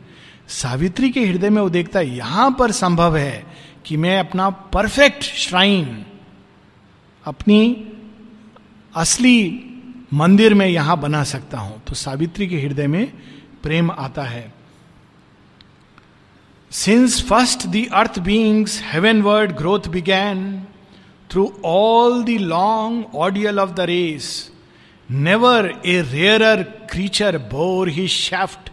सावित्री 0.49 1.11
के 1.11 1.21
हृदय 1.21 1.51
में 1.51 1.61
वो 1.63 1.71
देखता 1.71 1.99
है, 1.99 2.17
यहाँ 2.17 2.51
पर 2.59 2.71
संभव 2.71 3.17
है 3.17 3.45
कि 3.87 3.97
मैं 3.97 4.19
अपना 4.19 4.51
परफेक्ट 4.51 5.23
श्राइन 5.23 6.05
अपनी 7.25 7.61
असली 8.95 9.65
मंदिर 10.13 10.55
में 10.55 10.67
यहाँ 10.67 11.01
बना 11.01 11.23
सकता 11.25 11.59
हूँ। 11.59 11.83
तो 11.85 11.95
सावित्री 11.95 12.47
के 12.47 12.61
हृदय 12.61 12.87
में 12.87 13.13
प्रेम 13.63 13.91
आता 13.91 14.23
है। 14.23 14.53
Since 16.71 17.23
first 17.23 17.67
the 17.67 17.85
earth 17.87 18.19
beings 18.19 18.81
heavenward 19.23 19.53
growth 19.53 19.89
began 19.89 20.67
through 21.35 21.53
all 21.65 22.23
the 22.25 22.29
long 22.29 23.15
ordeal 23.17 23.61
of 23.61 23.71
the 23.71 23.81
race 23.81 24.27
never 25.11 25.67
a 25.87 26.01
rare 26.03 26.63
creature 26.91 27.39
bore 27.39 27.89
he 27.89 28.07
shaft 28.09 28.71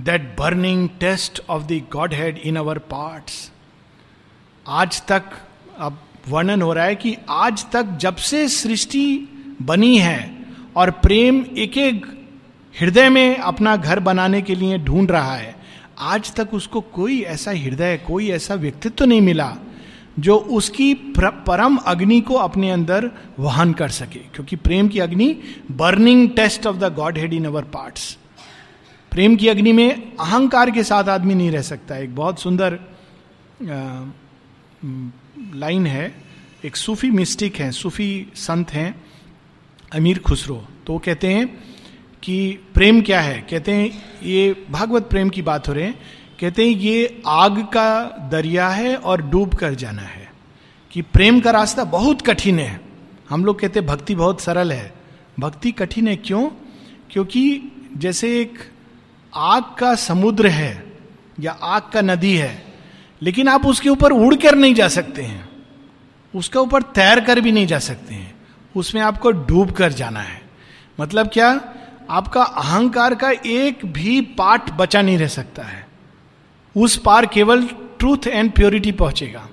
that 0.00 0.22
burning 0.38 0.88
test 1.00 1.40
of 1.48 1.62
the 1.62 1.80
godhead 2.14 2.38
in 2.38 2.56
our 2.56 2.78
parts 2.78 3.52
आज 4.66 5.02
तक 5.06 5.22
अब 5.78 6.00
वर्णन 6.28 6.62
हो 6.62 6.72
रहा 6.72 6.84
है 6.84 6.94
कि 6.94 7.16
आज 7.28 7.64
तक 7.72 7.96
जब 8.00 8.16
से 8.16 8.48
सृष्टि 8.48 9.06
बनी 9.62 9.98
है 9.98 10.38
और 10.76 10.90
प्रेम 10.90 11.44
एक 11.58 11.78
एक 11.78 12.06
हृदय 12.80 13.08
में 13.08 13.36
अपना 13.36 13.76
घर 13.76 14.00
बनाने 14.00 14.42
के 14.42 14.54
लिए 14.54 14.78
ढूंढ 14.78 15.10
रहा 15.10 15.36
है, 15.36 15.56
आज 15.98 16.34
तक 16.34 16.54
उसको 16.54 16.80
कोई 16.80 17.20
ऐसा 17.22 17.50
हृदय, 17.50 17.96
कोई 18.06 18.30
ऐसा 18.30 18.54
व्यक्तित्व 18.54 18.96
तो 18.96 19.04
नहीं 19.04 19.20
मिला। 19.20 19.56
जो 20.18 20.36
उसकी 20.36 20.92
परम 21.48 21.76
अग्नि 21.76 22.20
को 22.20 22.34
अपने 22.34 22.70
अंदर 22.70 23.10
वहन 23.38 23.72
कर 23.72 23.88
सके, 23.88 24.18
क्योंकि 24.18 24.56
प्रेम 24.56 24.88
की 24.88 24.98
अग्नि 24.98 25.36
burning 25.70 26.28
test 26.30 26.66
of 26.66 26.76
the 26.76 26.92
godhead 27.18 27.32
in 27.32 27.44
our 27.44 27.64
parts 27.64 28.16
प्रेम 29.12 29.36
की 29.36 29.48
अग्नि 29.48 29.72
में 29.72 30.16
अहंकार 30.20 30.70
के 30.70 30.82
साथ 30.82 31.08
आदमी 31.08 31.34
नहीं 31.34 31.50
रह 31.50 31.62
सकता। 31.62 31.96
एक 31.96 32.14
बहुत 32.16 32.40
सुंदर 32.40 32.78
लाइन 35.54 35.86
है। 35.86 36.14
एक 36.64 36.76
सूफी 36.76 37.10
मिस्टिक 37.10 37.56
है, 37.56 37.70
सूफी 37.70 38.26
संत 38.34 38.70
हैं, 38.70 38.94
अमीर 39.92 40.18
खुसरो। 40.18 40.64
तो 40.86 40.98
कहते 40.98 41.28
हैं 41.28 41.46
कि 42.22 42.58
प्रेम 42.74 43.00
क्या 43.02 43.20
है? 43.20 43.40
कहते 43.50 43.72
हैं, 43.72 43.90
ये 44.22 44.66
भागवत 44.70 45.02
प्रेम 45.02 45.28
की 45.28 45.42
बात 45.42 45.68
हो 45.68 45.72
रहे 45.72 45.84
हैं। 45.84 45.98
कहते 46.40 46.68
हैं, 46.68 46.76
ये 46.76 47.22
आग 47.26 47.62
का 47.62 48.04
दरिया 48.32 48.68
है 48.68 48.96
और 48.96 49.22
डूब 49.22 49.54
कर 49.54 49.74
जाना 49.74 50.02
है। 50.02 50.32
कि 50.92 51.02
प्रेम 51.02 51.40
का 51.40 51.50
रास्ता 51.50 51.84
बहुत 51.84 52.22
कठिन 52.22 52.58
है। 52.58 52.80
हम 53.30 53.44
लोग 53.44 53.60
कहते 53.60 53.80
भक्ति 53.80 54.14
बहुत 54.14 54.40
सरल 54.40 54.72
है। 54.72 54.94
भक्ति 55.40 55.72
कठिन 55.72 56.08
है 56.08 56.16
क्यों? 56.16 56.50
क्योंकि 57.10 57.62
जैसे 57.96 58.40
एक 58.40 58.58
आग 59.34 59.62
का 59.62 59.94
समुद्र 59.94 60.46
है 60.46 60.98
या 61.40 61.52
आग 61.52 61.82
का 61.82 62.00
नदी 62.00 62.36
है, 62.36 62.64
लेकिन 63.22 63.48
आप 63.48 63.66
उसके 63.66 63.88
ऊपर 63.88 64.12
उड़ 64.12 64.34
कर 64.34 64.54
नहीं 64.54 64.74
जा 64.74 64.88
सकते 64.88 65.22
हैं। 65.22 65.48
उसके 66.34 66.58
ऊपर 66.58 66.82
तैर 66.82 67.20
कर 67.20 67.40
भी 67.40 67.52
नहीं 67.52 67.66
जा 67.66 67.78
सकते 67.78 68.14
हैं। 68.14 68.34
उसमें 68.76 69.02
आपको 69.02 69.30
डूब 69.30 69.70
कर 69.70 69.92
जाना 69.92 70.20
है। 70.20 70.42
मतलब 71.00 71.28
क्या? 71.28 71.60
आपका 72.10 72.42
अहंकार 72.42 73.14
का 73.14 73.30
एक 73.46 73.78
भी 73.84 74.20
पार्ट 74.20 74.70
बचा 74.70 75.02
नहीं 75.02 75.18
रह 75.18 75.28
सकता 75.28 75.62
है। 75.62 75.87
उस 76.78 76.96
पार 76.96 77.26
केवल 77.26 77.66
ट्रूथ 77.98 78.26
एंड 78.26 78.50
प्योरिटी 78.52 78.92
पहुंचेगा। 78.92 79.48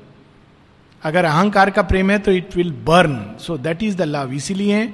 अगर 1.03 1.25
अहंकार 1.25 1.69
का 1.69 1.81
प्रेम 1.81 2.11
है 2.11 2.17
तो 2.19 2.31
it 2.31 2.55
will 2.55 2.71
burn 2.85 3.19
so 3.39 3.57
that 3.57 3.83
is 3.83 3.97
the 3.97 4.01
love 4.01 4.33
इसीलिए 4.33 4.87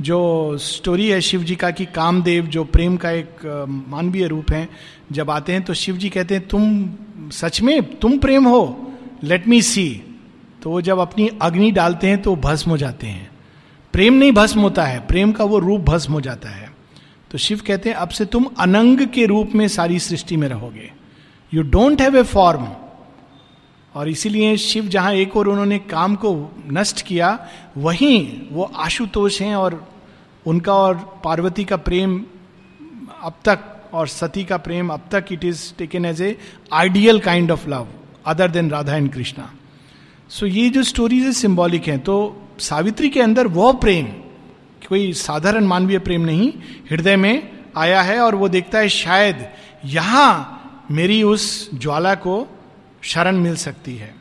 जो 0.00 0.18
स्टोरी 0.58 1.08
है 1.08 1.20
शिव 1.20 1.42
जी 1.42 1.54
का 1.54 1.70
कि 1.70 1.84
कामदेव 1.86 2.46
जो 2.46 2.64
प्रेम 2.66 2.96
का 2.96 3.10
एक 3.10 3.66
मानवीय 3.88 4.26
रूप 4.26 4.52
है, 4.52 4.68
जब 5.12 5.30
आते 5.30 5.52
हैं 5.52 5.62
तो 5.62 5.74
शिव 5.74 5.96
जी 5.96 6.08
कहते 6.08 6.34
हैं, 6.34 6.46
तुम 6.48 7.30
सच 7.32 7.60
में, 7.62 7.82
तुम 7.94 8.18
प्रेम 8.18 8.44
हो? 8.44 8.92
लेट 9.22 9.48
मी 9.48 9.60
सी 9.62 10.02
तो 10.62 10.70
वो 10.70 10.80
जब 10.80 10.98
अपनी 10.98 11.28
अग्नि 11.42 11.70
डालते 11.70 12.06
हैं 12.06 12.20
तो 12.22 12.34
भस्म 12.36 12.70
हो 12.70 12.76
जाते 12.76 13.06
हैं। 13.06 13.30
प्रेम 13.94 14.14
नहीं 14.14 14.32
भस्म 14.32 14.60
होता 14.60 14.84
है, 14.84 14.98
प्रेम 15.00 15.32
का 15.32 15.44
वो 15.44 15.58
रूप 15.58 15.80
भस्म 15.80 16.12
हो 16.12 16.20
जाता 16.20 16.48
है। 16.48 16.70
तो 17.30 17.38
शिव 17.38 17.60
कहते 17.66 17.88
हैं, 17.88 17.96
अब 17.96 18.08
से 18.08 18.24
तुम 18.24 18.46
अनंग 18.58 19.06
के 19.06 19.26
रूप 19.26 19.54
में 19.54 19.66
सारी 19.68 19.98
सृष्टि 19.98 20.36
में 20.36 20.48
रहोगे। 20.48 20.90
You 21.54 21.62
don't 21.62 22.00
have 22.00 22.16
a 22.16 22.22
form 22.22 22.68
और 23.94 24.08
इसीलिए 24.08 24.56
शिव 24.56 24.88
जहाँ 24.88 25.12
एक 25.12 25.36
और 25.36 25.48
उन्होंने 25.48 25.78
काम 25.78 26.14
को 26.14 26.50
नष्ट 26.72 27.02
किया, 27.02 27.46
वहीं 27.76 28.48
वो 28.52 28.72
आशुतोष 28.76 29.40
हैं 29.42 29.56
और 29.56 29.88
उनका 30.46 30.74
और 30.74 31.20
पार्वती 31.24 31.64
का 31.64 31.76
प्रेम 31.76 32.24
अब 33.22 33.34
तक 33.44 33.58
और 33.92 34.08
सती 34.08 34.44
का 34.44 34.56
प्रेम 34.56 34.88
अब 34.88 35.08
तक 35.12 35.24
it 35.32 35.44
is 35.44 35.74
taken 35.78 36.04
as 36.04 36.22
a 36.22 36.36
ideal 36.72 37.18
kind 37.18 37.50
of 37.50 37.68
love 37.68 37.88
other 38.26 38.50
than 38.50 38.70
Radha 38.70 38.96
and 38.96 39.12
Krishna 39.12 39.50
so 40.28 40.46
ये 40.46 40.68
जो 40.70 40.82
स्टोरीज 40.82 41.24
है 41.24 41.32
सिंबॉलिक 41.32 41.88
हैं 41.88 41.98
तो 41.98 42.42
सावित्री 42.58 43.08
के 43.08 43.20
अंदर 43.20 43.46
वो 43.46 43.72
प्रेम, 43.72 44.06
कोई 44.88 45.12
साधारण 45.12 45.64
मानवीय 45.64 45.98
प्रेम 45.98 46.20
नहीं, 46.20 46.52
हृदय 46.90 47.16
में 47.16 47.52
आया 47.76 48.02
है 48.02 48.20
और 48.20 48.34
वो 48.34 48.48
देखता 48.48 48.78
है 48.78 48.88
शायद 48.88 49.48
यहाँ 49.84 50.59
मेरी 50.90 51.22
उस 51.22 51.70
ज्वाला 51.74 52.14
को 52.14 52.46
शरण 53.02 53.36
मिल 53.36 53.56
सकती 53.56 53.96
है। 53.96 54.14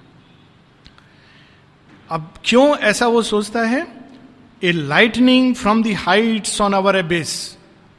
अब 2.09 2.33
क्यों 2.45 2.77
ऐसा 2.77 3.07
वो 3.07 3.21
सोचता 3.21 3.61
है? 3.61 3.85
A 4.63 4.71
lightning 4.71 5.55
from 5.55 5.83
the 5.83 5.93
heights 5.93 6.59
on 6.61 6.73
our 6.73 6.95
abyss 6.95 7.31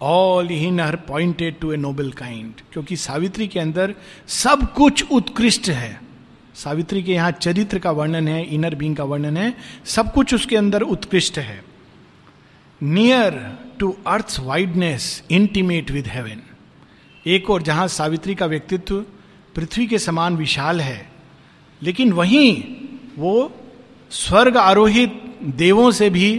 all 0.01 0.51
in 0.51 0.81
her 0.81 0.97
pointed 0.97 1.59
to 1.61 1.73
a 1.73 1.77
noble 1.77 2.11
kind 2.13 2.61
क्योंकि 2.73 2.97
सावित्री 2.97 3.49
के 3.49 3.61
अंदर 3.61 3.95
सब 4.29 4.73
कुछ 4.75 5.11
उत्कृष्ट 5.13 5.69
है। 5.69 6.01
सावित्री 6.55 7.03
के 7.03 7.13
यहाँ 7.13 7.31
चरित्र 7.31 7.79
का 7.79 7.91
वर्णन 7.91 8.29
है 8.29 8.43
इनर 8.45 8.75
बींग 8.75 8.97
का 8.97 9.05
वर्णन 9.05 9.37
है, 9.37 9.55
सब 9.85 10.13
कुछ 10.13 10.35
उसके 10.35 10.57
अंदर 10.57 10.83
उत्कृष्ट 10.83 11.39
है। 11.39 11.63
Near 12.81 13.41
to 13.79 13.97
earth 14.07 14.37
wideness 14.41 15.23
intimate 15.31 15.91
with 15.91 16.09
heaven 16.09 16.43
एक 17.25 17.51
और 17.51 17.63
जहाँ 17.63 17.87
सावित्री 17.89 18.35
का 18.35 18.47
व्यक्तित्व 18.47 19.05
पृथ्वी 19.55 19.87
के 19.87 19.99
समान 19.99 20.37
विशाल 20.37 20.81
है, 20.81 21.09
लेकिन 21.83 22.13
वहीं 22.13 22.63
वो 23.19 23.51
स्वर्ग 24.11 24.57
आरोहित 24.57 25.23
देवों 25.57 25.91
से 25.91 26.11
भी 26.11 26.31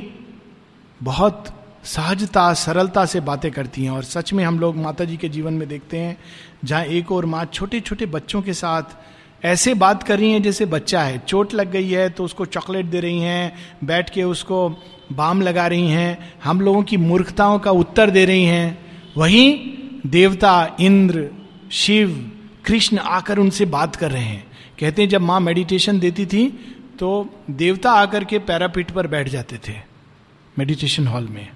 बहुत 1.02 1.54
सहजता, 1.86 2.54
सरलता 2.54 3.06
से 3.06 3.20
बातें 3.20 3.52
करती 3.52 3.84
हैं। 3.84 3.92
और 3.92 4.04
सच 4.04 4.34
में 4.34 4.44
हम 4.44 4.60
लोग 4.60 4.76
माता 4.78 5.06
जी 5.06 5.18
के 5.18 5.30
जीवन 5.30 5.54
में 5.54 5.68
देखते 5.68 5.98
हैं, 5.98 6.18
जहाँ 6.66 6.84
एक 6.84 7.12
और 7.12 7.26
माँ 7.26 7.46
छोटे 7.46 7.80
छोटे 7.80 8.06
बच्चों 8.08 8.42
के 8.42 8.54
साथ 8.54 9.46
ऐसे 9.46 9.74
बात 9.74 10.04
कर 10.04 10.20
रही 10.20 10.32
हैं 10.32 10.42
जैसे 10.44 10.66
बच्चा 10.68 11.04
है। 11.04 11.18
चोट 11.20 11.54
लग 11.54 11.72
गई 11.72 11.90
है 11.90 12.10
तो 12.10 12.24
उसको 12.24 12.46
चॉकलेट 12.48 12.86
दे 12.86 13.00
रही 13.00 13.20
हैं, 13.20 13.78
बैठ 13.84 14.10
के 14.10 14.24
उसको 14.24 14.70
बाम 15.12 15.42
लगा 15.42 15.68
रही 15.68 15.88
हैं, 15.88 16.34
हम 16.44 16.62
लोगों 16.62 16.84
की 16.84 16.98
मूर्खताओं 16.98 17.60
का 17.60 17.72
उत्तर 17.74 18.10
दे 18.10 18.26
रही 18.26 18.44
हैं। 18.46 18.78
वहीं 19.18 19.78
देवता, 20.06 20.78
इंद्र, 20.80 21.30
शिव, 21.72 22.32
कृष्ण 22.66 22.98
आकर 22.98 23.38
उनसे 23.38 23.66
बात 23.66 23.96
कर 23.96 24.12
रहे 24.12 24.24
हैं। 24.24 24.46
कहते 24.80 25.02
हैं, 25.02 25.10
जब 25.10 25.22
माँ 25.22 25.40
मेडिटेशन 25.40 26.00
देती 26.00 26.26
थी 26.26 26.48
तो 27.00 27.30
देवता 27.50 27.92
आकर 27.92 28.24
के 28.24 28.40
पैरापीठ 28.40 28.92
पर 28.92 29.08
बैठ 29.08 29.30
जाते 29.30 29.60
थे 29.68 29.74
मेडिटेशन 30.60 31.08
हॉल 31.08 31.28
में। 31.28 31.48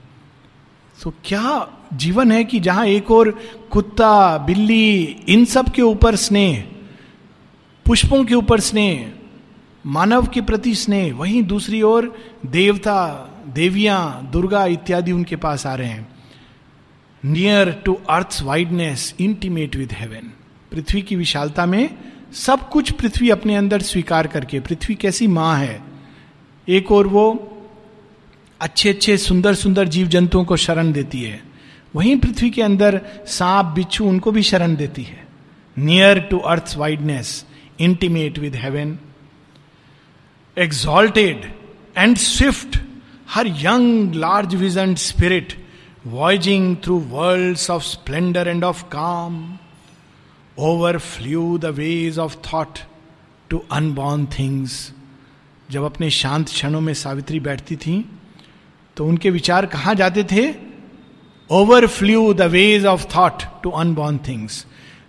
तो 1.04 1.14
क्या 1.26 1.68
जीवन 1.94 2.32
है 2.32 2.44
कि 2.44 2.60
जहाँ 2.60 2.86
एक 2.86 3.12
और 3.12 3.30
कुत्ता, 3.72 4.38
बिल्ली, 4.38 5.02
इन 5.30 5.46
सब 5.46 5.70
के 5.70 5.82
ऊपर 5.82 6.16
स्नेह, 6.16 6.64
पुष्पों 7.86 8.24
के 8.26 8.36
ऊपर 8.36 8.60
स्नेह, 8.60 9.12
मानव 9.86 10.28
के 10.28 10.42
प्रति 10.42 10.76
स्नेह, 10.76 11.14
वहीं 11.14 11.44
दूसरी 11.44 11.82
ओर 11.82 12.16
देवता, 12.46 13.32
देवियाँ, 13.48 14.30
दुर्गा 14.32 14.66
इत्यादि 14.66 15.12
उनके 15.12 15.36
पास 15.36 15.66
आ 15.68 15.76
रहे 15.76 15.88
हैं। 15.88 16.15
Near 17.26 17.72
to 17.72 17.94
earth 18.10 18.40
wideness 18.44 19.16
intimate 19.20 19.76
with 19.76 19.94
heaven 19.94 20.32
पृथ्वी 20.72 21.02
की 21.02 21.16
विशालता 21.16 21.66
में 21.66 21.98
सब 22.34 22.70
कुछ 22.70 22.92
पृथ्वी 22.92 23.30
अपने 23.30 23.56
अंदर 23.56 23.82
स्वीकार 23.82 24.28
करके, 24.28 24.60
पृथ्वी 24.60 24.96
कैसी 24.96 25.28
माँ 25.28 25.60
है? 25.60 25.84
एक 26.70 26.92
और 26.92 27.08
वो 27.08 27.52
अच्छे 28.62 28.90
अच्छे, 28.90 29.18
सुंदर 29.18 29.54
सुंदर 29.54 29.88
जीव 29.88 30.08
जंतुओं 30.08 30.46
को 30.46 30.56
शरण 30.56 30.92
देती 30.92 31.22
है। 31.22 31.44
वहीं 31.96 32.18
पृथ्वी 32.20 32.50
के 32.50 32.62
अंदर 32.62 33.02
सांप, 33.28 33.66
बिच्छू, 33.66 34.06
उनको 34.06 34.32
भी 34.32 34.42
शरण 34.42 34.76
देती 34.76 35.04
है। 35.04 35.28
Near 35.78 36.20
to 36.20 36.38
earth 36.38 36.74
wideness 36.78 37.46
intimate 37.80 38.40
with 38.40 38.56
heaven 38.56 39.00
exalted 40.58 41.54
and 41.98 42.18
swift 42.18 42.80
her 43.30 43.48
young 43.48 44.14
large 44.14 44.56
vision 44.56 44.96
spirit 44.96 45.65
through 46.08 47.00
world 47.00 47.58
of 47.72 47.84
splendour 47.84 48.48
and 48.48 48.64
of 48.64 48.84
calm 48.84 49.58
overflew 50.98 51.58
the 51.58 51.66
ways 51.66 52.20
of 52.20 52.36
thought 52.54 52.80
to 53.50 53.62
unborn 53.72 54.26
things 54.26 54.94
जब 55.72 55.84
अपने 55.84 56.10
शांत 56.10 56.48
क्षणों 56.48 56.82
में 56.82 56.94
सावित्री 56.94 57.40
बैठती 57.40 57.76
थी 57.76 58.06
तो 58.98 59.06
उनके 59.06 59.30
विचार 59.30 59.66
कहाँ 59.66 59.96
जाते 59.96 60.24
थे? 60.24 60.54
Overflew 61.88 62.34
the 62.34 62.42
ways 62.42 62.86
of 62.86 63.06
thought 63.18 63.44
to 63.64 63.70
unborn 63.70 64.18
things 64.18 64.66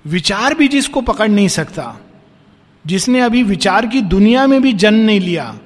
विचार 0.06 0.54
भी 0.54 0.68
जिसको 0.68 1.00
पकड़ 1.00 1.28
नहीं 1.28 1.48
सकता, 1.48 2.00
जिसने 2.86 3.20
अभी 3.20 3.42
विचार 3.42 3.86
की 3.86 4.00
दुनिया 4.00 4.46
में 4.46 4.62
भी 4.62 4.72
जन्म 4.72 4.98
नहीं 4.98 5.20
लिया, 5.20 5.58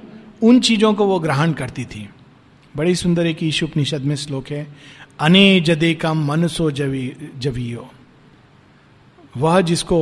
उन 0.42 0.60
चीज़ों 0.60 0.94
को 0.94 1.06
वो 1.06 1.18
ग्रहण 1.20 1.52
करती 1.52 1.84
थी। 1.84 2.08
बड़ी 2.76 2.94
सुंदर 2.94 3.26
एक 3.26 3.42
ईश 3.42 3.62
उपनिषद 3.62 4.00
में 4.00 4.16
श्लोक 4.16 4.48
है 4.48 4.66
अने 5.20 5.60
जदे 5.60 5.94
का 5.94 6.12
मनसो 6.14 6.70
जवी, 6.70 7.12
जवियो। 7.38 7.90
वह 9.36 9.60
जिसको 9.60 9.98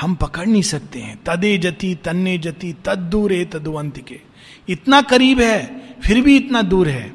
हम 0.00 0.14
पकड़ 0.14 0.46
नहीं 0.46 0.62
सकते 0.62 0.98
हैं। 0.98 1.18
तदे 1.24 1.56
जति, 1.58 1.94
तन्ने 1.94 2.36
जति, 2.38 2.72
तद 2.84 2.98
दूर 2.98 3.32
है 3.32 3.44
तदुवंत 3.44 3.98
के 3.98 4.20
इतना 4.68 5.00
करीब 5.02 5.40
है, 5.40 5.96
फिर 6.00 6.20
भी 6.20 6.36
इतना 6.36 6.62
दूर 6.62 6.88
है। 6.88 7.12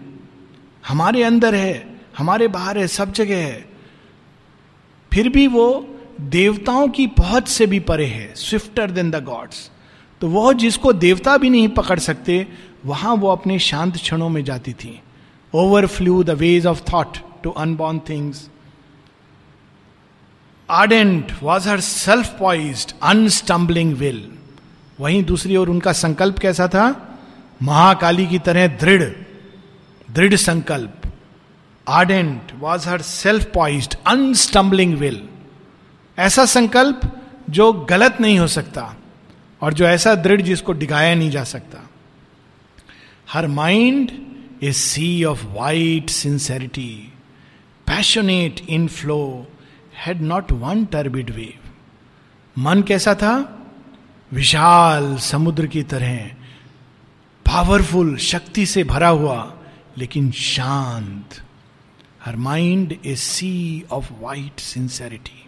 हमारे 0.87 1.23
अंदर 1.23 1.55
है, 1.55 1.99
हमारे 2.17 2.47
बाहर 2.47 2.77
है, 2.77 2.87
सब 2.87 3.13
जगह 3.13 3.37
है। 3.37 3.65
फिर 5.11 5.29
भी 5.29 5.47
वो 5.47 5.67
देवताओं 6.21 6.87
की 6.87 7.07
पहुँच 7.07 7.47
से 7.47 7.65
भी 7.65 7.79
परे 7.79 8.05
है 8.05 8.33
स्विफ्टर 8.35 8.91
देन 8.91 9.11
द 9.11 9.23
गॉड्स 9.23 9.71
तो 10.21 10.27
वह 10.27 10.53
जिसको 10.53 10.93
देवता 10.93 11.37
भी 11.37 11.49
नहीं 11.49 11.67
पकड़ 11.67 11.99
सकते, 11.99 12.47
वहाँ 12.85 13.13
वो 13.15 13.27
अपने 13.27 13.57
शांत 13.59 13.95
क्षणों 13.95 14.29
में 14.29 14.43
जाती 14.43 14.73
थी। 14.73 14.99
Flew 15.87 16.23
the 16.23 16.29
ways 16.29 16.65
of 16.65 16.81
thought 16.93 17.17
to 17.43 17.49
unborn 17.49 17.99
things 17.99 18.49
ardent 20.69 21.31
was 21.43 21.69
her 21.69 21.79
self 21.79 22.39
poise 22.39 22.93
unstumbling 23.03 23.93
will 23.93 24.31
वहीं 24.99 25.23
दूसरी 25.23 25.55
ओर 25.55 25.69
उनका 25.69 25.93
संकल्प 25.93 26.39
कैसा 26.39 26.67
था? 26.67 27.17
महाकाली 27.61 28.27
की 28.27 28.39
तरह 28.39 28.67
दृढ़ 28.67 29.03
दृढ़ 30.11 30.35
संकल्प. 30.35 31.01
Ardent 31.89 32.51
was 32.55 32.89
her 32.89 33.01
self 33.01 33.51
poise 33.53 33.97
unstumbling 34.07 34.97
will 34.97 35.29
ऐसा 36.19 36.45
संकल्प 36.45 37.01
जो 37.49 37.73
गलत 37.73 38.17
नहीं 38.21 38.39
हो 38.39 38.47
सकता 38.47 38.95
और 39.61 39.73
जो 39.73 39.85
ऐसा 39.85 40.15
दृढ़ 40.15 40.41
जिसको 40.41 40.73
डिगाया 40.73 41.15
नहीं 41.15 41.31
जा 41.31 41.43
सकता। 41.43 41.89
Her 43.31 43.47
mind 43.47 44.11
a 44.65 44.71
sea 44.71 45.23
of 45.23 45.45
white 45.45 46.09
sincerity 46.09 46.91
passionate 47.87 48.61
in 48.69 48.87
flow 48.87 49.47
had 50.05 50.21
not 50.21 50.51
one 50.51 50.85
turbid 50.85 51.29
wave 51.29 51.69
मन 52.57 52.81
कैसा 52.81 53.13
था? 53.15 53.35
विशाल 54.31 55.15
समुद्र 55.17 55.67
की 55.67 55.83
तरह 55.83 56.25
पावरफुल 57.45 58.15
शक्ति 58.17 58.65
से 58.65 58.83
भरा 58.83 59.07
हुआ, 59.07 59.53
लेकिन 59.97 60.31
शांत। 60.31 61.41
Her 62.25 62.35
mind 62.35 62.95
a 63.05 63.15
sea 63.15 63.83
of 63.91 64.11
white 64.19 64.59
sincerity 64.59 65.45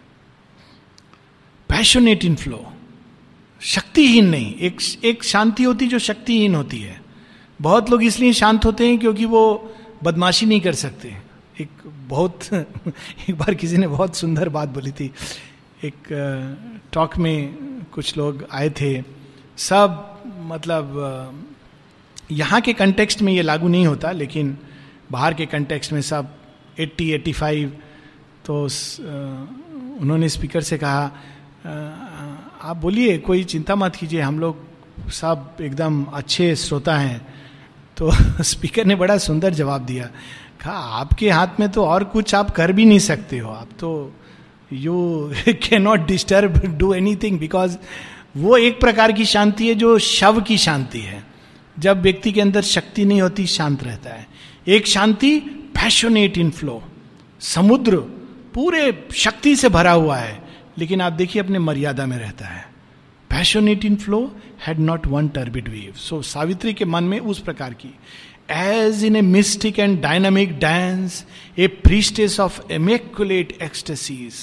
passionate 1.68 2.24
in 2.24 2.36
flow 2.36 2.72
शक्तिहीन 3.60 4.28
नहीं, 4.28 4.54
एक 4.54 4.80
एक 5.04 5.24
शांति 5.24 5.62
होती 5.62 5.86
जो 5.86 5.98
शक्तिहीन 5.98 6.54
होती 6.54 6.80
है। 6.80 7.07
बहुत 7.60 7.90
लोग 7.90 8.02
इसलिए 8.02 8.32
शांत 8.32 8.64
होते 8.64 8.88
हैं 8.88 8.98
क्योंकि 8.98 9.24
वो 9.24 9.74
बदमाशी 10.04 10.46
नहीं 10.46 10.60
कर 10.60 10.72
सकते। 10.72 11.16
एक 11.60 11.70
बहुत, 12.08 12.52
एक 13.30 13.38
बार 13.38 13.54
किसी 13.54 13.76
ने 13.76 13.86
बहुत 13.86 14.16
सुंदर 14.16 14.48
बात 14.48 14.68
बोली 14.68 14.92
थी। 14.92 15.12
एक 15.84 16.08
टॉक 16.92 17.16
में 17.16 17.54
कुछ 17.92 18.16
लोग 18.16 18.46
आए 18.52 18.70
थे। 18.70 19.02
सब 19.56 20.18
मतलब 20.38 21.44
यहाँ 22.30 22.60
के 22.60 22.72
कंटेक्स्ट 22.72 23.22
में 23.22 23.32
ये 23.32 23.42
लागू 23.42 23.68
नहीं 23.68 23.86
होता, 23.86 24.10
लेकिन 24.10 24.58
बाहर 25.12 25.34
के 25.34 25.46
कंटेक्स्ट 25.46 25.92
में 25.92 26.00
सब 26.00 26.34
80 26.78 27.12
85 27.12 27.70
तो 28.44 28.62
उन्होंने 30.00 30.28
स्पीकर 30.28 30.60
से 30.60 30.78
कहा 30.78 31.04
आप 32.62 32.76
बोलिए, 32.76 33.18
कोई 33.18 33.44
चिंता 33.44 33.76
मत 33.76 33.96
कीजिए, 33.96 34.20
हम 34.20 34.38
लोग 34.38 34.56
सब 35.10 35.56
एकदम 35.60 36.04
अच्छे 36.04 36.56
श्रोता 36.56 36.96
हैं। 36.96 37.37
तो 37.98 38.12
स्पीकर 38.42 38.84
ने 38.84 38.94
बड़ा 38.94 39.18
सुंदर 39.18 39.54
जवाब 39.54 39.80
दिया। 39.80 40.04
कहा, 40.60 40.72
आपके 40.72 41.30
हाथ 41.30 41.48
में 41.60 41.68
तो 41.68 41.84
और 41.84 42.04
कुछ 42.04 42.34
आप 42.34 42.50
कर 42.50 42.72
भी 42.72 42.84
नहीं 42.84 42.98
सकते 42.98 43.38
हो। 43.38 43.50
आप 43.50 43.68
तो 43.80 44.14
you 44.72 45.30
can 45.48 45.82
not 45.82 46.06
disturb 46.06 46.58
do 46.78 46.94
anything 47.16 47.38
because 47.38 47.76
वो 48.36 48.56
एक 48.56 48.80
प्रकार 48.80 49.12
की 49.12 49.24
शांति 49.24 49.68
है 49.68 49.74
जो 49.74 49.98
शव 49.98 50.40
की 50.40 50.58
शांति 50.58 50.98
है। 50.98 51.24
जब 51.78 52.02
व्यक्ति 52.02 52.32
के 52.32 52.40
अंदर 52.40 52.62
शक्ति 52.62 53.04
नहीं 53.04 53.22
होती, 53.22 53.46
शांत 53.46 53.84
रहता 53.84 54.10
है। 54.10 54.26
एक 54.68 54.86
शांति 54.86 55.40
पैशनेट 55.74 56.38
इन 56.38 56.50
फ्लो 56.50 56.82
समुद्र 57.40 57.96
पूरे 58.54 59.08
शक्ति 59.14 59.56
से 59.56 59.68
भरा 59.68 59.92
हुआ 59.92 60.16
है, 60.16 60.48
लेकिन 60.78 61.00
आप 61.00 61.12
देखिए 61.12 61.42
अपने 61.42 61.58
मर्यादा 61.58 62.06
में 62.06 62.18
रहता 62.18 62.46
है। 62.46 62.67
Passionate 63.30 63.84
in 63.84 63.96
flow 63.96 64.20
had 64.66 64.78
not 64.80 65.06
one 65.06 65.28
turbid 65.28 65.68
wave 65.68 65.92
so 65.98 66.20
Savitri 66.22 66.74
के 66.74 66.84
मन 66.84 67.04
में 67.04 67.18
उस 67.20 67.38
प्रकार 67.40 67.74
की 67.74 67.94
as 68.50 69.04
in 69.04 69.16
a 69.16 69.20
mystic 69.22 69.78
and 69.78 70.00
dynamic 70.02 70.58
dance 70.58 71.24
a 71.58 71.66
priestess 71.84 72.38
of 72.40 72.60
immaculate 72.72 73.52
ecstasies 73.62 74.34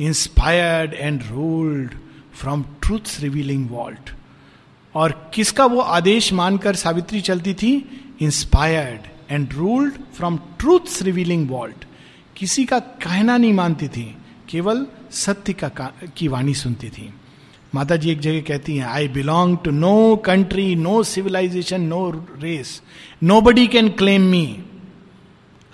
inspired 0.00 0.94
and 0.94 1.22
ruled 1.30 1.94
from 2.40 2.62
truth 2.82 3.20
revealing 3.20 3.68
vault 3.70 4.10
और 4.94 5.12
किसका 5.34 5.64
वो 5.66 5.80
आदेश 5.80 6.32
मानकर 6.32 6.74
सावित्री 6.76 7.20
चलती 7.20 7.54
थी 7.54 7.72
inspired 8.22 9.06
and 9.30 9.52
ruled 9.52 9.94
from 10.16 10.36
truth 10.58 11.02
revealing 11.02 11.48
vault 11.50 11.84
किसी 12.36 12.64
का 12.64 12.78
कहना 12.78 13.36
नहीं 13.36 13.52
मानती 13.52 13.88
थी 13.88 14.14
केवल 14.48 14.86
सत्य 15.14 15.52
का 15.52 15.68
की 16.16 16.28
वाणी 16.28 16.54
सुनती 16.54 16.88
थी 16.88 17.12
माता 17.74 17.96
जी 17.96 18.10
एक 18.10 18.20
जगह 18.20 18.40
कहती 18.48 18.76
हैं 18.76 18.86
I 18.86 19.06
belong 19.08 19.56
to 19.64 19.70
no 19.70 19.94
country 20.26 20.74
no 20.76 21.02
civilisation 21.02 21.80
no 21.82 22.10
race 22.40 22.80
nobody 23.40 23.66
can 23.66 23.88
claim 24.00 24.22
me 24.30 24.46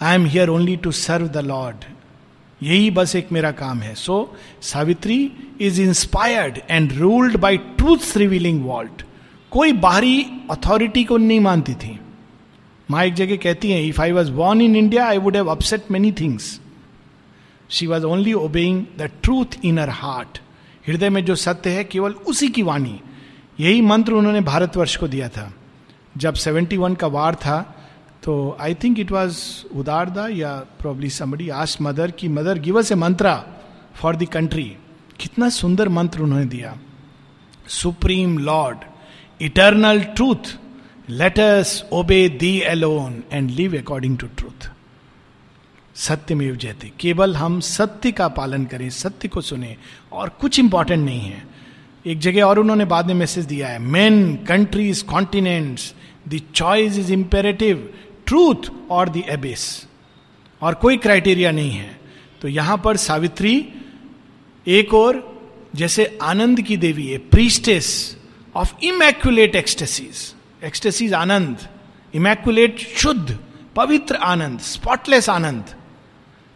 I 0.00 0.14
am 0.14 0.24
here 0.26 0.48
only 0.48 0.76
to 0.76 0.90
serve 0.92 1.28
the 1.28 1.44
lord 1.46 1.84
यही 2.60 2.90
बस 2.90 3.14
एक 3.16 3.32
मेरा 3.32 3.50
काम 3.60 3.78
है। 3.80 3.94
So 3.94 4.36
Savitri 4.62 5.20
is 5.60 5.80
inspired 5.82 6.58
and 6.70 6.92
ruled 6.92 7.36
by 7.40 7.56
truth 7.56 8.16
revealing 8.16 8.64
vault 8.64 9.04
कोई 9.52 9.72
बाहरी 9.84 10.26
authority 10.50 11.04
को 11.04 11.16
नहीं 11.16 11.40
मानती 11.40 11.74
थी। 11.74 11.98
माँ 12.90 13.04
एक 13.04 13.14
जगह 13.14 13.36
कहती 13.36 13.70
हैं 13.70 13.82
if 13.82 14.00
I 14.02 14.12
was 14.12 14.30
born 14.32 14.60
in 14.60 14.76
India 14.76 15.06
I 15.06 15.18
would 15.18 15.36
have 15.36 15.50
upset 15.50 15.90
many 15.90 16.12
things 16.20 16.60
she 17.70 17.86
was 17.86 18.04
only 18.04 18.32
obeying 18.32 18.84
the 18.98 19.10
truth 19.22 19.64
in 19.64 19.78
her 19.78 19.90
heart 20.04 20.40
हृदय 20.88 21.10
में 21.10 21.24
जो 21.24 21.34
सत्य 21.34 21.70
है 21.70 21.84
केवल 21.84 22.12
उसी 22.12 22.48
की 22.48 22.62
वाणी। 22.62 23.00
यही 23.60 23.80
मंत्र 23.80 24.12
उन्होंने 24.12 24.40
भारतवर्ष 24.40 24.96
को 24.96 25.08
दिया 25.08 25.28
था। 25.28 25.52
जब 26.16 26.34
71 26.34 26.94
का 26.94 27.06
वार 27.06 27.34
था 27.34 27.60
तो 28.22 28.56
आई 28.60 28.74
थिंक 28.74 28.98
इट 28.98 29.10
वॉज़ 29.12 29.38
उदारदा 29.76 30.26
या 30.28 30.54
प्रोबली 30.78 31.10
समबडी 31.10 31.48
आस्ट 31.48 31.82
मदर 31.82 32.10
की 32.10 32.28
mother 32.28 32.58
give 32.58 32.78
us 32.78 32.92
a 32.92 32.94
mantra 32.94 33.34
for 33.94 34.16
the 34.16 34.28
country 34.28 34.64
कितना 35.20 35.48
सुंदर 35.48 35.88
मंत्र 35.88 36.20
उन्होंने 36.20 36.46
दिया। 36.46 36.76
Supreme 37.68 38.38
lord 38.38 38.78
eternal 39.40 40.00
truth 40.00 40.56
let's 41.10 41.84
obey 41.92 42.28
thee 42.28 42.56
alone 42.60 43.22
and 43.32 43.50
live 43.50 43.78
according 43.78 44.18
to 44.18 44.26
truth 44.26 44.70
सत्य 45.96 46.34
में 46.34 46.56
जयते। 46.58 46.90
केवल 47.00 47.36
हम 47.36 47.60
सत्य 47.60 48.12
का 48.12 48.28
पालन 48.28 48.64
करें, 48.64 48.90
सत्य 48.90 49.28
को 49.28 49.40
सुने, 49.40 49.76
और 50.12 50.28
कुछ 50.28 50.58
इंपॉर्टेंट 50.58 51.04
नहीं 51.04 51.20
है। 51.20 51.42
एक 52.06 52.18
जगह 52.18 52.44
और 52.44 52.58
उन्होंने 52.58 52.84
बाद 52.84 53.06
में 53.06 53.14
मैसेज 53.14 53.44
दिया 53.44 53.68
है 53.68 53.78
men 53.78 54.36
countries 54.48 55.04
continents 55.04 55.94
the 56.28 56.40
choice 56.54 56.98
is 56.98 57.12
imperative 57.12 57.92
truth 58.26 58.70
और 58.90 59.08
द 59.08 59.22
एबिस 59.28 59.66
और 60.62 60.74
कोई 60.74 60.96
क्राइटेरिया 60.96 61.50
नहीं 61.50 61.70
है। 61.70 61.98
तो 62.42 62.48
यहाँ 62.48 62.80
पर 62.84 62.96
सावित्री 62.96 63.68
एक 64.66 64.94
और, 64.94 65.26
जैसे 65.76 66.18
आनंद 66.22 66.60
की 66.60 66.76
देवी 66.76 67.06
है 67.06 67.18
priestess 67.18 68.16
of 68.56 68.74
immaculate 68.82 69.56
ecstasies 69.56 70.34
ecstasies 70.64 71.14
Anand 71.14 71.68
immaculate 72.14 72.78
शुद्ध, 72.96 73.38
पवित्र 73.76 74.14
आनंद 74.14 74.60
स्पॉटलेस 74.60 75.28
आनंद। 75.28 75.74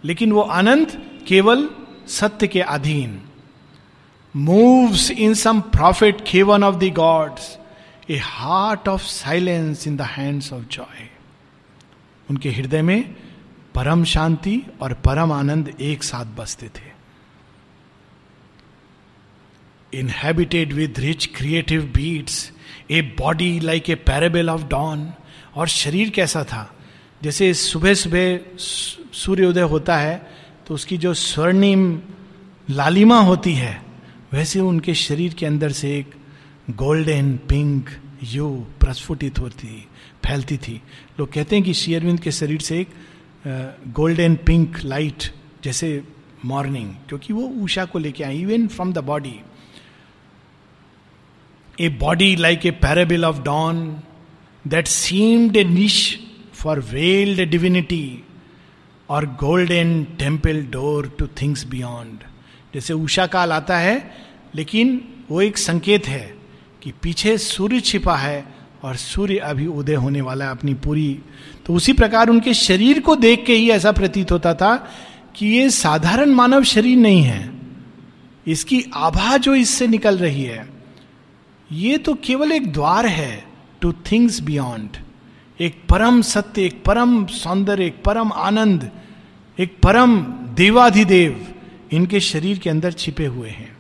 लेकिन 0.05 0.33
वो 0.33 0.41
आनंद 0.41 1.03
केवल 1.29 1.69
सत्य 2.09 2.47
के 2.47 2.61
अधीन। 2.61 3.21
Moves 4.35 5.11
in 5.11 5.35
some 5.35 5.61
prophet 5.61 6.21
cavern 6.21 6.65
of 6.65 6.77
the 6.77 6.93
gods 6.93 7.59
a 8.11 8.17
heart 8.17 8.89
of 8.89 9.03
silence 9.03 9.87
in 9.87 9.97
the 9.97 10.03
hands 10.03 10.53
of 10.53 10.65
joy 10.65 11.09
उनके 12.31 12.51
हृदय 12.51 12.83
में 12.83 13.15
परम 13.75 14.05
शांति 14.05 14.63
और 14.83 14.93
परम 14.95 15.33
आनंद 15.33 15.69
एक 15.81 16.03
साथ 16.03 16.25
बसते 16.25 16.69
थे। 16.69 16.93
Inhabited 19.93 20.73
with 20.73 20.99
rich 20.99 21.27
creative 21.27 21.83
beats 21.95 22.53
a 22.91 23.01
body 23.03 23.61
like 23.61 23.91
a 23.91 23.95
parable 23.95 24.51
of 24.51 24.65
dawn 24.65 25.13
और 25.55 25.69
शरीर 25.69 26.11
कैसा 26.11 26.45
था? 26.45 26.75
जैसे 27.23 27.55
सुबह 27.55 27.95
सुबह 27.95 28.37
सूर्योदय 29.15 29.63
होता 29.73 29.97
है 29.97 30.17
तो 30.67 30.75
उसकी 30.75 30.97
जो 30.99 31.13
स्वर्णिम 31.15 32.01
लालिमा 32.71 33.19
होती 33.21 33.53
है, 33.55 33.81
वैसे 34.33 34.61
उनके 34.61 34.95
शरीर 34.97 35.35
के 35.35 35.47
अंदर 35.47 35.73
से 35.73 35.97
एक 35.97 36.15
गोल्डन, 36.73 37.37
पिंक, 37.49 37.89
यू 38.25 38.49
प्रस्फुटित 38.81 39.39
होती, 39.39 39.69
फैलती 40.27 40.57
थी। 40.57 40.81
लोग 41.21 41.33
कहते 41.33 41.57
हैं 41.57 41.65
कि 41.65 41.75
शेयरविंद 41.75 42.21
के 42.21 42.33
शरीर 42.33 42.61
से 42.61 42.81
एक 42.81 42.89
गोल्डन, 43.95 44.35
पिंक 44.37 44.79
लाइट 44.85 45.31
जैसे 45.65 46.03
मॉर्निंग, 46.45 46.91
क्योंकि 47.09 47.33
वो 47.33 47.43
ऊषा 47.63 47.85
को 47.85 47.99
लेके 47.99 48.25
आए 48.25 48.37
even 48.37 48.67
from 48.69 48.93
the 48.93 49.05
body 49.05 49.41
a 51.79 51.89
body 52.01 52.35
like 52.37 52.67
a 52.67 52.71
parable 52.83 53.25
of 53.25 53.41
dawn 53.43 53.87
that 54.65 54.87
seemed 54.89 55.57
a 55.57 55.65
niche 55.65 55.97
for 56.55 56.81
veiled 56.91 57.49
divinity 57.51 58.07
or 59.09 59.25
golden 59.41 60.03
temple 60.19 60.63
door 60.73 61.09
to 61.19 61.27
things 61.43 61.65
beyond 61.67 62.25
जैसे 62.75 62.95
उषा 62.95 63.27
काल 63.27 63.53
आता 63.53 63.79
है, 63.79 64.11
लेकिन 64.55 65.01
वो 65.31 65.41
एक 65.43 65.59
संकेत 65.59 66.07
है 66.09 66.35
कि 66.83 66.93
पीछे 67.03 67.37
सूर्य 67.39 67.81
छिपा 67.81 68.17
है 68.17 68.45
और 68.85 68.97
सूर्य 68.97 69.37
अभी 69.37 69.67
उदय 69.67 69.95
होने 69.95 70.21
वाला 70.21 70.45
है 70.45 70.51
अपनी 70.51 70.75
पूरी। 70.75 71.21
तो 71.67 71.75
उसी 71.75 71.93
प्रकार 71.93 72.29
उनके 72.29 72.55
शरीर 72.55 73.01
को 73.01 73.17
देख 73.17 73.45
के 73.47 73.55
ही 73.55 73.71
ऐसा 73.71 73.93
प्रतीत 73.93 74.33
होता 74.33 74.55
था 74.55 74.75
कि 75.37 75.47
ये 75.47 75.71
साधारण 75.71 76.31
मानव 76.31 76.65
शरीर 76.65 76.99
नहीं 76.99 77.23
है। 77.23 77.53
इसकी 78.47 78.85
आभा 78.95 79.37
जो 79.37 79.55
इससे 79.55 79.87
निकल 79.87 80.19
रही 80.19 80.43
है, 80.43 80.69
ये 81.71 81.99
तो 81.99 82.15
केवल 82.15 82.53
एक 82.53 82.73
द्वार 82.73 83.07
है 83.07 83.45
टू 83.81 83.93
थिंग्स 83.93 84.41
बियॉन्ड 84.41 84.97
एक 85.61 85.83
परम 85.91 86.21
सत्य, 86.23 86.63
एक 86.63 86.83
परम 86.85 87.27
सौंदर्य, 87.27 87.87
एक 87.87 88.03
परम 88.03 88.33
आनंद, 88.33 88.91
एक 89.59 89.77
परम 89.83 90.21
देवाधिदेव 90.57 91.47
इनके 91.93 92.21
शरीर 92.21 92.59
के 92.59 92.71
अंदर 92.71 92.93
छिपे 92.93 93.27
हुए 93.27 93.49
हैं। 93.49 93.77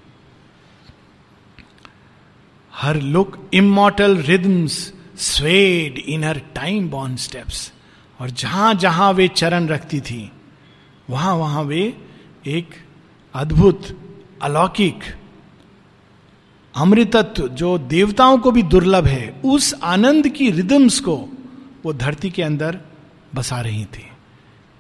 Her 2.72 3.00
look 3.00 3.38
immortal 3.54 4.16
rhythms 4.16 4.92
swayed 5.18 5.98
in 5.98 6.24
her 6.24 6.40
time 6.54 6.88
born 6.90 7.16
steps 7.16 7.72
और 8.20 8.30
जहाँ 8.30 8.74
जहाँ 8.74 9.12
वे 9.12 9.28
चरण 9.28 9.66
रखती 9.68 10.00
थी, 10.00 10.30
वहाँ 11.10 11.34
वहाँ 11.34 11.62
वे 11.62 11.82
एक 12.46 12.74
अद्भुत, 13.34 13.86
अलौकिक, 14.42 15.04
अमृतत्व 16.74 17.48
जो 17.48 17.76
देवताओं 17.78 18.38
को 18.38 18.50
भी 18.50 18.62
दुर्लभ 18.62 19.06
है, 19.06 19.28
उस 19.44 19.74
आनंद 19.82 20.28
की 20.28 20.50
रिदम्स 20.50 21.00
को 21.00 21.16
वो 21.84 21.92
धरती 21.92 22.30
के 22.30 22.42
अंदर 22.42 22.78
बसा 23.34 23.60
रही 23.60 23.84
थी। 23.84 24.06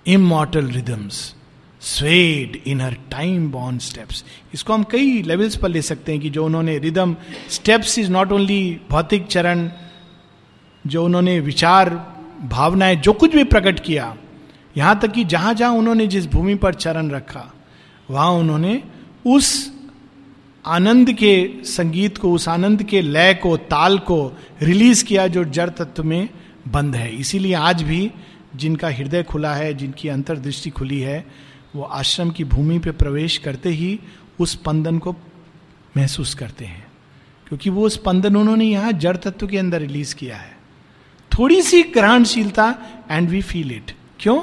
Immortal 0.06 0.66
rhythms 0.66 1.34
swayed 1.82 2.56
in 2.66 2.80
her 2.80 2.96
time 3.10 3.50
bond 3.50 3.80
steps 3.80 4.24
इसको 4.54 4.72
हम 4.72 4.82
कई 4.82 5.22
लेवल्स 5.22 5.56
पर 5.56 5.68
ले 5.68 5.82
सकते 5.82 6.12
हैं 6.12 6.20
कि 6.20 6.30
जो 6.30 6.44
उन्होंने 6.44 6.78
rhythm 6.78 7.16
steps 7.50 7.98
is 7.98 8.10
not 8.10 8.32
only 8.32 8.80
भौतिक 8.90 9.26
चरण, 9.26 9.68
जो 10.86 11.04
उन्होंने 11.04 11.38
विचार, 11.40 11.90
भावनाएँ, 12.42 12.96
जो 12.96 13.12
कुछ 13.12 13.34
भी 13.34 13.44
प्रकट 13.44 13.80
किया, 13.80 14.16
यहाँ 14.76 14.98
तक 15.00 15.12
कि 15.12 15.24
जहाँ 15.24 15.54
जहाँ 15.54 15.72
उन्होंने 15.72 16.06
जिस 16.06 16.26
भूमि 16.26 16.54
पर 16.54 16.74
चरण 16.74 17.10
रखा, 17.10 17.52
वहाँ 18.10 18.30
उन्होंने 18.30 18.82
उस 19.26 19.72
आनंद 20.64 21.12
के 21.12 21.64
संगीत 21.64 22.18
को, 22.18 22.32
उस 22.32 22.48
आनंद 22.48 22.82
के 22.82 23.02
लय 23.02 23.34
को, 23.34 23.56
ताल 23.56 23.98
को 23.98 24.32
रिलीज़ 24.62 25.04
किया 25.04 25.26
जो 25.26 25.44
जड़ 25.44 25.68
तत्व 25.70 26.04
में 26.04 26.28
बंद 26.68 26.96
है। 26.96 27.16
इसीलिए 27.16 27.54
आज 27.54 27.82
भी 27.82 28.10
जिनका 28.56 28.88
हृदय 28.88 29.22
खुला 29.22 29.54
है, 29.54 29.74
जिनकी 29.74 30.08
अंतर्दृष्टि 30.08 30.70
खुली 30.70 31.00
है, 31.00 31.26
वो 31.76 31.82
आश्रम 31.82 32.30
की 32.30 32.44
भूमि 32.44 32.78
पे 32.78 32.90
प्रवेश 32.90 33.38
करते 33.38 33.68
ही 33.68 34.00
उस 34.40 34.52
स्पंदन 34.52 34.98
को 34.98 35.16
महसूस 35.96 36.34
करते 36.34 36.64
हैं। 36.64 36.86
क्योंकि 37.48 37.70
वो 37.70 37.88
स्पंदन 37.88 38.36
उन्होंने 38.36 38.64
यहाँ 38.64 38.92
जड़ 38.92 39.16
तत्व 39.16 39.46
के 39.46 39.58
अंदर 39.58 39.80
रिलीज़ 39.80 40.14
किया 40.14 40.36
है। 40.36 40.58
थोड़ी 41.38 41.62
सी 41.62 41.82
ग्रहणशीलता 41.82 42.78
एंड 43.10 43.28
वी 43.28 43.42
फील 43.42 43.72
इट 43.72 43.92
क्यों? 44.20 44.42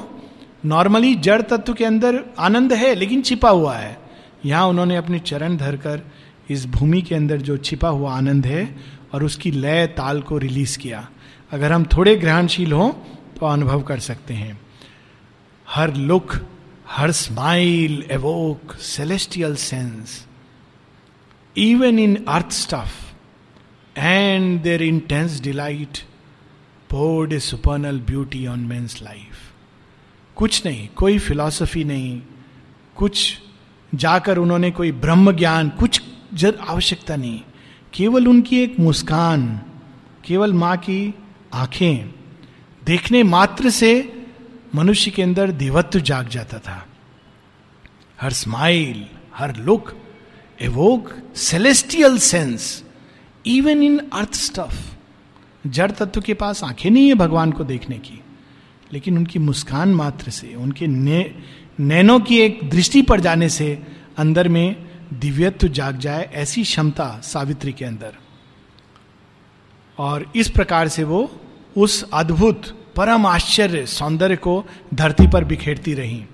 नॉर्मली 0.66 1.14
जड़ 1.14 1.42
तत्व 1.42 1.74
के 1.74 1.84
अंदर 1.84 2.24
आनंद 2.38 2.72
है, 2.72 2.94
लेकिन 2.94 3.22
छिपा 3.22 3.50
हुआ 3.50 3.76
है। 3.76 3.98
यहाँ 4.44 4.66
उन्होंने 4.66 4.96
अपने 4.96 5.18
चरण 5.18 5.56
धरकर 5.56 6.02
इस 6.50 6.66
भूमि 6.66 7.02
के 7.02 7.14
अंदर 7.14 7.36
जो 7.36 7.56
छिपा 7.56 7.88
हुआ 7.88 8.16
आनंद 8.16 8.46
है 8.46 8.76
और 9.12 9.24
उसकी 9.24 9.50
लय 9.50 9.86
ताल 9.86 10.22
को 10.22 10.38
रिलीज़ 10.38 10.78
किया। 10.78 11.08
अगर 11.52 11.72
हम 11.72 11.84
थोड़े 11.84 12.16
ग्रहणशील 12.16 12.72
हों 12.72 12.90
तो 13.38 13.46
अनुभव 13.46 13.82
कर 13.82 13.98
सकते 13.98 14.34
हैं। 14.34 14.60
Her 15.68 15.94
look, 15.94 16.32
her 16.90 17.10
smile 17.10 18.04
evoke 18.10 18.74
celestial 18.74 19.56
sense 19.56 20.26
even 21.56 21.98
in 21.98 22.16
earth 22.28 22.50
stuff 22.52 24.00
and 24.00 24.60
their 24.62 24.82
intense 24.82 25.40
delight 25.40 25.98
poured 26.90 27.32
a 27.32 27.38
supernal 27.38 28.00
beauty 28.00 28.46
on 28.46 28.60
men's 28.60 29.02
life 29.02 29.50
कुछ 30.36 30.66
नहीं, 30.66 30.88
कोई 30.88 31.18
फिलॉसफी 31.18 31.84
नहीं, 31.84 32.20
कुछ 32.96 33.38
जाकर 33.94 34.38
उन्होंने 34.38 34.70
कोई 34.70 34.92
ब्रह्म 34.92 35.32
ज्ञान, 35.32 35.68
कुछ 35.68 36.02
जर 36.34 36.58
आवश्यकता 36.68 37.16
नहीं। 37.16 37.40
केवल 37.92 38.28
उनकी 38.28 38.58
एक 38.58 38.78
मुस्कान, 38.80 39.60
केवल 40.24 40.52
माँ 40.52 40.76
की 40.76 41.14
आँखें 41.54 42.14
देखने 42.86 43.22
मात्र 43.22 43.70
से 43.70 44.22
मनुष्य 44.74 45.10
के 45.10 45.22
अंदर 45.22 45.50
देवत्व 45.50 46.00
जाग 46.00 46.28
जाता 46.28 46.58
था। 46.58 46.86
Her 48.20 48.32
smile 48.32 49.06
her 49.36 49.56
look 49.56 49.96
evoke 50.60 51.12
celestial 51.36 52.18
sense 52.18 52.84
even 53.46 53.82
in 53.82 54.10
earth 54.12 54.34
stuff 54.34 54.96
जड़ 55.66 55.90
तत्व 55.90 56.20
के 56.20 56.34
पास 56.34 56.64
आँखें 56.64 56.90
नहीं 56.90 57.08
है 57.08 57.14
भगवान 57.14 57.52
को 57.52 57.64
देखने 57.64 57.98
की 57.98 58.20
लेकिन 58.92 59.18
उनकी 59.18 59.38
मुस्कान 59.38 59.94
मात्र 59.94 60.30
से 60.30 60.54
उनके 60.54 60.86
ने, 60.86 61.34
नैनो 61.80 62.18
की 62.18 62.38
एक 62.38 62.70
दृष्टि 62.70 63.02
पर 63.02 63.20
जाने 63.20 63.48
से 63.48 63.82
अंदर 64.16 64.48
में 64.48 64.90
दिव्यत्व 65.12 65.68
जाग 65.68 65.98
जाए 65.98 66.30
ऐसी 66.32 66.62
क्षमता 66.62 67.20
सावित्री 67.24 67.72
के 67.72 67.84
अंदर। 67.84 68.12
और 69.98 70.32
इस 70.36 70.48
प्रकार 70.48 70.88
से 70.88 71.04
वो 71.04 71.40
उस 71.76 72.02
अद्भुत 72.12 72.66
परम 72.96 73.26
आश्चर्य 73.26 73.86
सौंदर्य 73.86 74.36
को 74.36 74.64
धरती 74.94 75.26
पर 75.26 75.44
बिखेरती 75.44 75.94
रही। 75.94 76.24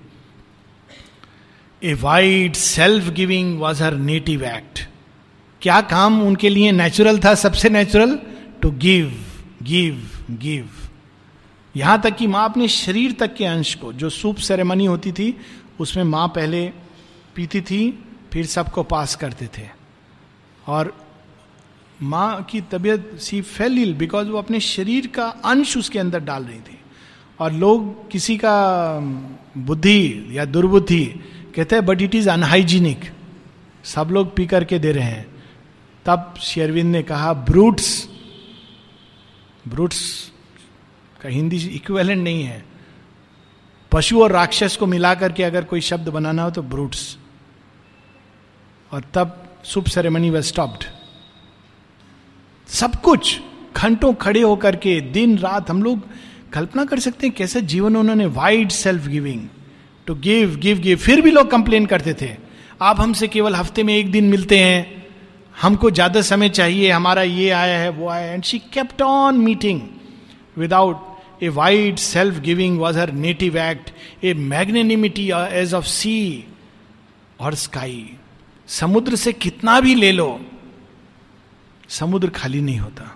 A 1.81 1.93
wide 1.93 2.53
self 2.53 3.09
giving 3.09 3.59
was 3.59 3.83
her 3.83 3.93
native 3.93 4.43
act 4.43 4.87
क्या 5.61 5.79
काम 5.81 6.21
उनके 6.23 6.49
लिए 6.49 6.71
नेचुरल 6.71 7.19
था, 7.19 7.33
सबसे 7.35 7.69
natural 7.69 8.19
to 8.61 8.71
give 8.71 9.13
give 9.63 10.09
give 10.31 10.69
यहाँ 11.75 12.01
तक 12.01 12.15
कि 12.15 12.27
माँ 12.27 12.43
अपने 12.49 12.67
शरीर 12.67 13.11
तक 13.11 13.35
के 13.35 13.45
अंश 13.45 13.73
को, 13.75 13.93
जो 13.93 14.09
सूप 14.09 14.37
सेरेमनी 14.37 14.85
होती 14.85 15.11
थी, 15.11 15.35
उसमें 15.79 16.03
माँ 16.03 16.27
पहले 16.27 16.65
पीती 17.35 17.61
थी, 17.61 18.05
फिर 18.33 18.45
सबको 18.45 18.83
पास 18.83 19.15
करते 19.15 19.47
थे। 19.57 19.67
और 20.67 20.93
माँ 22.01 22.43
की 22.43 22.61
तबीयत 22.61 23.17
सी 23.19 23.41
फेल 23.41 23.93
बिकॉज़ 23.93 24.27
वो 24.27 24.37
अपने 24.37 24.59
शरीर 24.59 25.07
का 25.07 25.27
अंश 25.45 25.77
उसके 25.77 25.99
अंदर 25.99 26.19
डाल 26.19 26.43
रही 26.43 26.59
थी। 26.59 26.79
और 27.39 27.53
लोग 27.53 28.11
किसी 28.11 28.37
का 28.37 28.99
बुद्धि 29.57 30.27
या 30.31 30.45
दुर्बुद्धि, 30.45 31.05
कहते 31.55 31.75
हैं 31.75 31.85
बट 31.85 32.01
इट 32.01 32.15
इज़ 32.15 32.29
अनहाइजीनिक 32.29 33.11
सब 33.83 34.09
लोग 34.11 34.35
पी 34.35 34.45
करके 34.45 34.79
दे 34.79 34.91
रहे 34.91 35.03
हैं। 35.03 35.25
तब 36.05 36.33
शेरविंद 36.41 36.91
ने 36.91 37.03
कहा 37.03 37.33
ब्रूट्स 37.33 38.07
ब्रूट्स 39.67 40.31
का 41.21 41.29
हिंदी 41.29 41.57
इक्वेलेंट 41.57 42.23
नहीं 42.23 42.43
है। 42.43 42.63
पशु 43.91 44.21
और 44.23 44.31
राक्षस 44.31 44.77
को 44.77 44.85
मिला 44.85 45.13
करके 45.15 45.43
अगर 45.43 45.63
कोई 45.63 45.81
शब्द 45.81 46.09
बनाना 46.09 46.43
हो 46.43 46.51
तो 46.51 46.61
ब्रूट्स 46.61 47.17
और 48.91 49.03
तब 49.13 49.59
सुप 49.63 49.85
सेरेमनी 49.85 50.29
व 50.29 50.41
स्टॉप्ड 50.41 50.83
सब 52.69 52.95
कुछ 53.01 53.39
घंटों 53.77 54.13
खड़े 54.13 54.41
होकर 54.41 54.75
के, 54.75 54.99
दिन, 55.01 55.37
रात 55.37 55.69
हम 55.69 55.81
लोग 55.83 56.01
कल्पना 56.53 56.85
कर 56.85 56.99
सकते 56.99 57.27
हैं 57.27 57.35
कैसे 57.35 57.61
जीवन 57.63 57.95
उन्होंने 57.95 58.25
wide 58.35 58.69
self 58.71 59.07
giving 59.07 59.47
to 60.07 60.15
give 60.17 60.55
give 60.61 60.79
give 60.79 60.97
फिर 60.97 61.21
भी 61.21 61.31
लोग 61.31 61.49
कंप्लेन 61.51 61.85
करते 61.85 62.13
थे। 62.21 62.29
आप 62.81 62.99
हमसे 63.01 63.27
केवल 63.27 63.55
हफ़्ते 63.55 63.83
में 63.83 63.93
एक 63.95 64.11
दिन 64.11 64.25
मिलते 64.29 64.59
हैं। 64.59 65.03
हमको 65.55 65.91
ज़्यादा 65.91 66.21
समय 66.21 66.49
चाहिए, 66.49 66.89
हमारा 66.91 67.21
ये 67.23 67.49
आया 67.49 67.79
है, 67.79 67.89
वो 67.89 68.07
आया 68.09 68.31
and 68.33 68.43
she 68.43 68.59
kept 68.73 69.01
on 69.01 69.37
meeting 69.37 69.81
without 70.57 71.43
a 71.43 71.49
wide 71.49 71.97
self 71.97 72.39
giving 72.41 72.79
was 72.79 72.99
her 72.99 73.11
native 73.15 73.57
act 73.59 73.91
a 74.23 74.33
magnanimity 74.33 75.29
as 75.31 75.73
of 75.73 75.85
sea 75.87 76.45
or 77.39 77.55
sky 77.55 78.05
समुद्र 78.69 79.15
से 79.15 79.33
कितना 79.33 79.79
भी 79.79 79.95
ले 79.95 80.11
लो 80.11 80.29
समुद्र 81.89 82.29
खाली 82.29 82.61
नहीं 82.61 82.79
होता। 82.79 83.15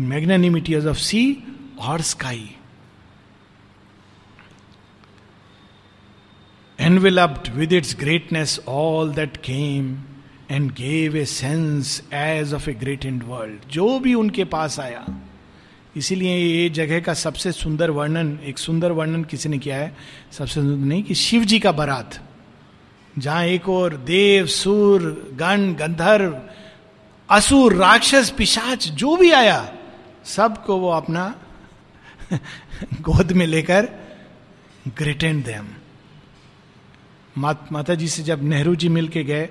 Magnanimities 0.00 0.86
of 0.86 0.98
sea 0.98 1.22
or 1.80 2.00
sky 2.02 2.48
enveloped 6.78 7.48
with 7.56 7.72
its 7.72 7.94
greatness, 7.94 8.58
all 8.68 9.08
that 9.08 9.36
came 9.42 9.86
and 10.48 10.74
gave 10.74 11.14
a 11.14 11.24
sense 11.26 11.92
as 12.12 12.52
of 12.52 12.66
a 12.68 12.74
greatened 12.74 13.22
world 13.22 13.68
जो 13.70 13.98
भी 13.98 14.14
उनके 14.14 14.44
पास 14.44 14.78
आया, 14.80 15.04
इसीलिए 15.96 16.36
ये 16.36 16.68
जगह 16.70 17.00
का 17.00 17.14
सबसे 17.14 17.52
सुंदर 17.52 17.90
वर्णन, 17.90 18.38
एक 18.44 18.58
सुंदर 18.58 18.92
वर्णन 18.92 19.24
किसी 19.24 19.48
ने 19.48 19.58
किया 19.58 19.76
है, 19.76 19.96
सबसे 20.32 20.54
सुंदर 20.54 20.86
नहीं 20.86 21.02
कि 21.02 21.14
शिव 21.14 21.44
जी 21.44 21.58
का 21.58 21.72
बारात। 21.72 22.20
जहाँ 23.18 23.44
एक 23.44 23.68
और 23.68 23.96
देव, 23.96 24.46
सुर, 24.46 25.02
गण, 25.34 25.72
गंधर्व 25.74 26.40
असुर 27.30 27.72
राक्षस 27.72 28.30
पिशाच 28.30 28.88
जो 28.88 29.16
भी 29.16 29.30
आया 29.30 29.74
सबको 30.24 30.76
वो 30.76 30.90
अपना 30.90 31.34
गोद 33.00 33.32
में 33.32 33.46
लेकर 33.46 33.88
ग्रेटेंड 34.98 35.44
देम। 35.44 35.66
मात, 37.38 37.68
माता 37.72 37.94
जी 37.94 38.08
से 38.08 38.22
जब 38.22 38.42
नेहरू 38.42 38.74
जी 38.74 38.88
मिल 38.88 39.08
के 39.08 39.24
गए 39.24 39.48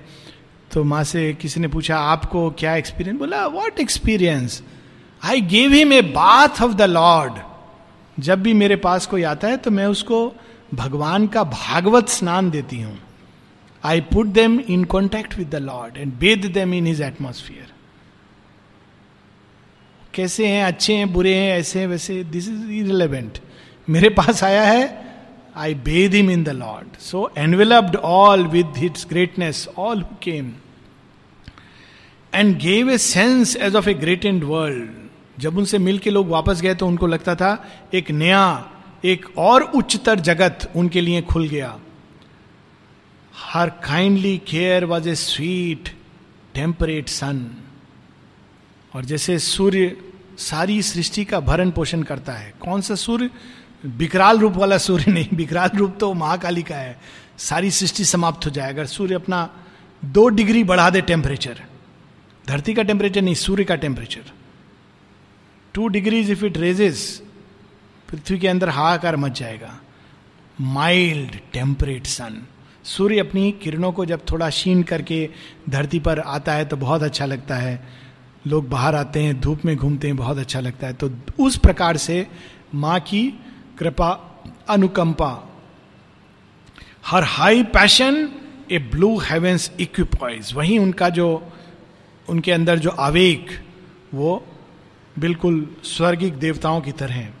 तो 0.72 0.84
माँ 0.84 1.04
से 1.04 1.34
किसी 1.34 1.60
ने 1.60 1.68
पूछा 1.68 1.98
आपको 1.98 2.50
क्या 2.50 2.76
एक्सपीरियंस 2.76 3.18
बोला 3.18 3.46
what 3.46 3.80
experience 3.80 4.62
I 5.24 5.40
gave 5.40 5.72
him 5.72 5.92
a 5.92 6.02
bath 6.02 6.62
of 6.62 6.72
the 6.72 6.82
Lord 6.82 7.32
जब 8.20 8.42
भी 8.42 8.54
मेरे 8.54 8.76
पास 8.76 9.06
कोई 9.06 9.22
आता 9.22 9.48
है 9.48 9.56
तो 9.56 9.70
मैं 9.70 9.86
उसको 9.86 10.32
भगवान 10.74 11.26
का 11.26 11.44
भागवत 11.44 12.08
स्नान 12.08 12.50
देती 12.50 12.80
हूँ। 12.80 13.05
I 13.86 14.00
put 14.12 14.26
them 14.26 14.58
in 14.60 14.84
contact 14.84 15.38
with 15.38 15.48
the 15.48 15.62
Lord 15.62 15.96
and 15.96 16.12
bathed 16.18 16.46
them 16.54 16.74
in 16.74 16.86
his 16.86 17.00
atmosphere 17.02 17.74
कैसे 20.14 20.46
हैं, 20.46 20.64
अच्छे 20.64 20.94
हैं, 20.94 21.12
बुरे 21.12 21.34
हैं, 21.34 21.58
ऐसे 21.58 21.80
हैं, 21.80 21.86
वैसे 21.86 22.22
दिस 22.24 22.48
इज़ 22.48 22.70
इरिलेवेंट 22.72 23.38
मेरे 23.88 24.08
पास 24.10 24.42
आया 24.44 24.62
है 24.62 24.84
I 25.56 25.74
bathed 25.84 26.14
him 26.14 26.30
in 26.30 26.44
the 26.44 26.48
Lord 26.48 26.96
so 27.00 27.30
enveloped 27.38 27.96
all 27.96 28.46
with 28.46 28.72
its 28.76 29.06
greatness 29.10 29.68
all 29.78 30.00
who 30.02 30.16
came 30.22 30.52
and 32.32 32.56
gave 32.58 32.90
a 32.90 32.98
sense 32.98 33.56
as 33.56 33.76
of 33.76 33.88
a 33.88 33.94
great 33.94 34.24
and 34.24 34.44
world 34.44 35.42
जब 35.42 35.58
उनसे 35.58 35.78
मिल 35.78 35.98
के 35.98 36.10
लोग 36.10 36.28
वापस 36.28 36.60
गए 36.62 36.74
तो 36.74 36.86
उनको 36.86 37.06
लगता 37.06 37.34
था, 37.34 37.50
एक 37.94 38.10
नया, 38.10 38.70
एक 39.04 39.26
और 39.38 39.62
उच्चतर 39.62 40.20
जगत 40.20 40.70
उनके 40.76 41.00
लिए 41.00 41.22
खुल 41.22 41.48
गया। 41.48 41.78
Her 43.36 43.70
kindly 43.70 44.38
care 44.38 44.84
was 44.84 45.08
a 45.08 45.14
sweet 45.14 45.88
temperate 46.54 47.08
sun 47.08 47.50
और 48.94 49.04
जैसे 49.04 49.38
सूर्य, 49.38 49.96
सारी 50.38 50.82
सृष्टि 50.82 51.24
का 51.24 51.40
भरण 51.40 51.70
पोषण 51.70 52.02
करता 52.02 52.32
है। 52.32 52.54
कौन 52.60 52.80
सा 52.80 52.94
सूर्य? 52.94 53.30
विकराल 53.86 54.38
रूप 54.38 54.52
वाला 54.52 54.78
सूर्य 54.78 55.12
नहीं। 55.12 55.28
विकराल 55.34 55.70
रूप 55.74 55.96
तो 56.00 56.12
महाकाली 56.14 56.62
का 56.62 56.76
है। 56.76 57.00
सारी 57.38 57.70
सृष्टि 57.70 58.04
समाप्त 58.04 58.46
हो 58.46 58.50
जाए। 58.50 58.68
अगर 58.68 58.86
सूर्य 58.86 59.14
अपना 59.14 59.48
दो 60.04 60.28
डिग्री 60.28 60.64
बढ़ा 60.64 60.90
दे 60.90 61.00
टेम्परेचर 61.00 61.62
धरती 62.48 62.74
का 62.74 62.82
टेम्परेचर 62.82 63.22
नहीं, 63.22 63.34
सूर्य 63.34 63.64
का 63.64 63.74
temperature 63.74 64.32
two 65.74 65.88
degrees 65.88 66.30
if 66.30 66.44
it 66.44 66.58
raises 66.58 67.22
पृथ्वी 68.08 68.38
के 68.38 68.48
अंदर 68.48 68.68
हाहाकार 68.68 69.16
मच 69.16 69.38
जाएगा। 69.40 69.78
माइल्ड 70.60 71.38
टेम्परेट 71.52 72.06
सन 72.06 72.42
सूर्य 72.86 73.18
अपनी 73.18 73.52
किरणों 73.52 73.92
को 73.92 74.04
जब 74.04 74.20
थोड़ा 74.30 74.50
शीन 74.50 74.82
करके 74.82 75.28
धरती 75.68 76.00
पर 76.00 76.18
आता 76.18 76.52
है 76.52 76.64
तो 76.64 76.76
बहुत 76.76 77.02
अच्छा 77.02 77.26
लगता 77.26 77.56
है। 77.56 77.88
लोग 78.46 78.68
बाहर 78.68 78.94
आते 78.94 79.22
हैं, 79.22 79.40
धूप 79.40 79.64
में 79.64 79.76
घूमते 79.76 80.06
हैं, 80.06 80.16
बहुत 80.16 80.38
अच्छा 80.38 80.60
लगता 80.60 80.86
है। 80.86 80.92
तो 80.92 81.10
उस 81.40 81.56
प्रकार 81.56 81.96
से 81.96 82.26
माँ 82.74 83.00
की 83.00 83.28
कृपा 83.78 84.10
अनुकंपा। 84.68 85.48
Her 87.06 87.22
high 87.22 87.62
passion 87.62 88.28
a 88.72 88.78
blue 88.78 89.18
heaven's 89.18 89.72
equipoise. 89.80 90.52
वहीं 90.54 90.78
उनका 90.78 91.08
जो, 91.08 91.52
उनके 92.28 92.52
अंदर 92.52 92.78
जो 92.78 92.90
आवेग, 92.90 93.46
वो 94.14 94.46
बिल्कुल 95.18 95.76
स्वर्गिक 95.84 96.34
देवताओं 96.34 96.80
की 96.80 96.92
तरह 96.92 97.14
है। 97.14 97.35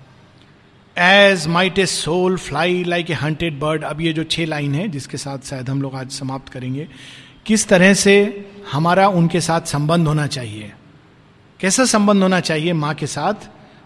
As 0.98 1.46
might 1.46 1.78
a 1.78 1.86
soul 1.86 2.36
fly 2.36 2.84
like 2.84 3.10
a 3.10 3.14
hunted 3.14 3.58
bird 3.60 3.82
अब 3.84 4.00
ये 4.00 4.12
जो 4.12 4.24
छह 4.24 4.46
लाइन 4.46 4.74
है, 4.74 4.88
जिसके 4.88 5.16
साथ 5.16 5.38
शायद 5.38 5.70
हम 5.70 5.82
लोग 5.82 5.94
आज 5.94 6.10
समाप्त 6.10 6.48
करेंगे, 6.48 6.88
किस 7.46 7.68
तरह 7.68 7.94
से 7.94 8.14
हमारा 8.72 9.08
उनके 9.08 9.40
साथ 9.40 9.60
संबंध 9.60 10.08
होना 10.08 10.26
चाहिए? 10.26 10.72
कैसा 11.60 11.84
संबंध 11.84 12.22
होना 12.22 12.40
चाहिए 12.40 12.72
माँ 12.72 12.94
के 12.94 13.06
साथ? 13.06 13.34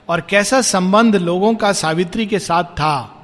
और 0.09 0.21
कैसा 0.21 0.61
संबंध 0.61 1.17
लोगों 1.17 1.55
का 1.55 1.73
सावित्री 1.73 2.27
के 2.27 2.39
साथ 2.39 2.65
था? 2.65 3.17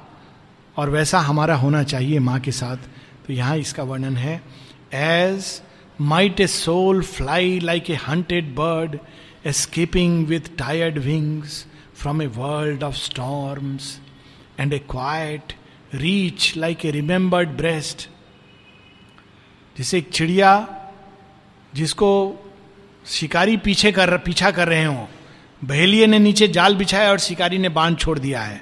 और 0.77 0.89
वैसा 0.89 1.19
हमारा 1.19 1.55
होना 1.55 1.83
चाहिए 1.83 2.19
माँ 2.19 2.39
के 2.39 2.51
साथ। 2.51 2.77
तो 3.27 3.33
यहाँ 3.33 3.57
इसका 3.57 3.83
वर्णन 3.83 4.17
है। 4.17 4.41
As 4.93 5.61
might 6.01 6.39
a 6.39 6.47
soul 6.47 7.01
fly 7.01 7.59
like 7.59 7.89
a 7.89 7.95
hunted 8.07 8.53
bird 8.55 8.99
escaping 9.45 10.27
with 10.27 10.57
tired 10.57 10.97
wings 10.97 11.65
from 11.97 12.21
a 12.21 12.27
world 12.27 12.83
of 12.83 12.95
storms 12.95 13.85
and 14.59 14.73
a 14.73 14.79
quiet 14.79 15.53
reach 15.93 16.45
like 16.55 16.83
a 16.85 16.91
remembered 16.91 17.55
breast. 17.57 18.07
जैसे 19.77 19.97
एक 19.97 20.09
चिड़िया 20.09 20.51
जिसको 21.75 22.09
शिकारी 23.05 23.57
पीछे 23.57 23.91
कर 23.91 24.17
पीछा 24.17 24.51
कर 24.51 24.67
रहे 24.67 24.83
हो, 24.85 25.07
बहेलिए 25.63 26.07
ने 26.07 26.19
नीचे 26.19 26.47
जाल 26.47 26.75
बिछाया 26.75 27.09
और 27.11 27.19
शिकारी 27.19 27.57
ने 27.57 27.69
बाँध 27.69 27.97
छोड़ 27.97 28.19
दिया 28.19 28.41
है। 28.41 28.61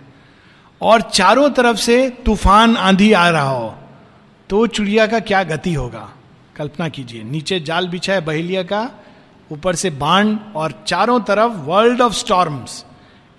और 0.81 1.01
चारों 1.01 1.49
तरफ़ 1.49 1.77
से 1.77 2.09
तूफ़ान 2.25 2.77
आंधी 2.77 3.11
आ 3.13 3.29
रहा 3.29 3.49
हो 3.49 3.75
तो 4.49 4.65
चिड़िया 4.67 5.07
का 5.07 5.19
क्या 5.19 5.43
गति 5.43 5.73
होगा? 5.73 6.09
कल्पना 6.55 6.89
कीजिए, 6.89 7.23
नीचे 7.23 7.59
जाल 7.59 7.87
बिछाया 7.87 8.19
बहेलिया 8.19 8.63
का, 8.63 8.89
ऊपर 9.51 9.75
से 9.75 9.89
बाण 9.89 10.35
और 10.55 10.83
चारों 10.87 11.19
तरफ़ 11.19 11.53
world 11.53 12.01
of 12.01 12.13
storms 12.13 12.85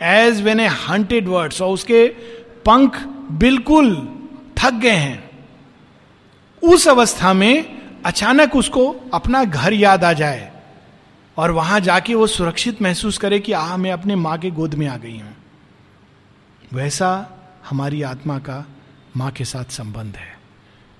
as 0.01 0.43
when 0.43 0.61
a 0.61 0.67
hunted 0.67 1.29
birds 1.29 1.63
और 1.63 1.73
उसके 1.73 2.07
पंख 2.67 2.97
बिल्कुल 3.33 3.95
थक 4.59 4.75
गए 4.75 4.91
हैं। 4.91 5.31
उस 6.63 6.89
अवस्था 6.89 7.33
में 7.33 7.77
अचानक 8.05 8.57
उसको 8.57 8.85
अपना 9.15 9.45
घर 9.45 9.73
याद 9.73 10.05
आ 10.05 10.13
जाए 10.13 10.51
और 11.37 11.51
वहाँ 11.51 11.81
जाके 11.81 12.15
वो 12.15 12.27
सुरक्षित 12.27 12.83
महसूस 12.83 13.19
करे 13.19 13.41
कि 13.41 13.53
आ 13.53 13.77
मैं 13.77 13.93
अपने 13.93 14.15
माँ 14.15 14.39
के 14.39 14.51
गोद 14.51 14.75
में 14.75 14.87
आ 14.87 14.97
गई 14.97 15.19
हूँ। 15.19 15.35
वैसा 16.73 17.11
हमारी 17.69 18.03
आत्मा 18.03 18.39
का 18.39 18.65
माँ 19.17 19.31
के 19.31 19.45
साथ 19.45 19.65
संबंध 19.65 20.17
है। 20.17 20.35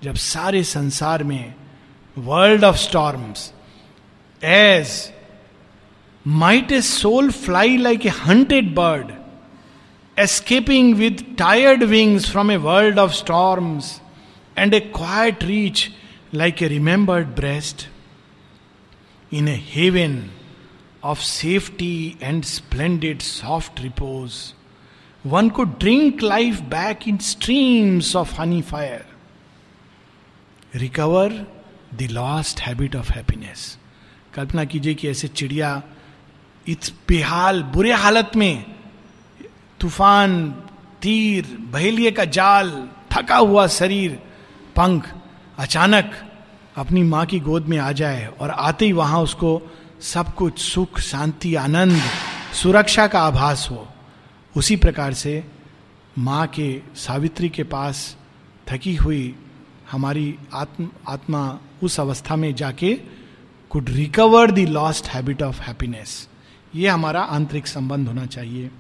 जब 0.03 0.15
सारे 0.15 0.63
संसार 0.65 1.23
में 1.25 1.55
world 2.17 2.65
of 2.65 2.77
storms 2.77 3.53
as 4.43 4.89
might 6.27 6.73
a 6.73 6.81
soul 6.83 7.31
fly 7.31 7.77
like 7.77 8.07
a 8.07 8.11
hunted 8.25 8.75
bird 8.75 9.11
escaping 10.17 10.95
with 10.97 11.25
tired 11.39 11.83
wings 11.85 12.31
from 12.31 12.51
a 12.53 12.57
world 12.57 12.99
of 12.99 13.13
storms 13.13 14.01
and 14.59 14.75
a 14.75 14.81
quiet 14.97 15.45
reach 15.45 15.89
like 16.35 16.63
a 16.63 16.69
remembered 16.69 17.27
breast 17.37 17.87
in 19.33 19.49
haven 19.49 20.23
of 21.05 21.21
safety 21.23 22.17
and 22.23 22.45
splendid 22.45 23.21
soft 23.23 23.81
repose 23.81 24.33
one 25.25 25.49
could 25.51 25.65
drink 25.65 26.23
life 26.23 26.61
back 26.71 27.09
in 27.09 27.19
streams 27.23 28.15
of 28.17 28.41
honey 28.41 28.63
fire 28.63 29.05
recover 30.75 31.45
the 31.95 32.09
lost 32.11 32.61
habit 32.61 32.97
of 32.97 33.13
happiness 33.13 33.77
कल्पना 34.35 34.65
कीजिए 34.65 34.95
कि 34.95 35.09
ऐसे 35.09 35.29
चिड़िया 35.29 35.83
इस 36.69 36.93
बेहाल, 37.09 37.63
बुरे 37.63 37.93
हालत 37.93 38.31
में 38.37 38.65
तूफ़ान, 39.81 40.51
तीर, 41.03 41.57
बहेलिए 41.61 42.11
का 42.11 42.25
जाल, 42.25 42.89
थका 43.13 43.37
हुआ 43.37 43.67
शरीर, 43.67 44.13
पंख 44.77 45.15
अचानक 45.59 46.13
अपनी 46.77 47.03
माँ 47.03 47.27
की 47.27 47.41
गोद 47.41 47.67
में 47.67 47.79
आ 47.79 47.93
जाए 47.93 48.27
और 48.41 48.51
आते 48.51 48.85
ही 48.85 48.93
वहाँ 48.93 49.21
उसको 49.23 49.61
सब 50.03 50.35
कुछ 50.35 50.59
सुख, 50.59 51.01
शांति, 51.01 51.55
आनंद, 51.55 52.01
सुरक्षा 52.53 53.07
का 53.07 53.21
आभास 53.21 53.69
हो। 53.71 53.87
उसी 54.57 54.77
प्रकार 54.77 55.13
से 55.13 55.45
माँ 56.19 56.47
के 56.47 56.83
सावित्री 56.97 57.49
के 57.49 57.63
पास 57.63 58.17
थकी 58.69 58.95
हुई 58.95 59.35
हमारी 59.91 60.35
आत्म, 60.55 60.89
आत्मा 61.09 61.59
उस 61.83 62.01
अवस्था 62.01 62.37
में 62.37 62.55
जाके 62.55 62.95
could 63.71 63.89
recover 63.89 64.51
the 64.51 64.59
lost 64.59 65.07
habit 65.07 65.43
of 65.43 65.61
happiness 65.61 66.29
ये 66.77 66.89
हमारा 66.89 67.21
आंतरिक 67.37 67.67
संबंध 67.67 68.09
होना 68.09 68.27
चाहिए। 68.27 68.71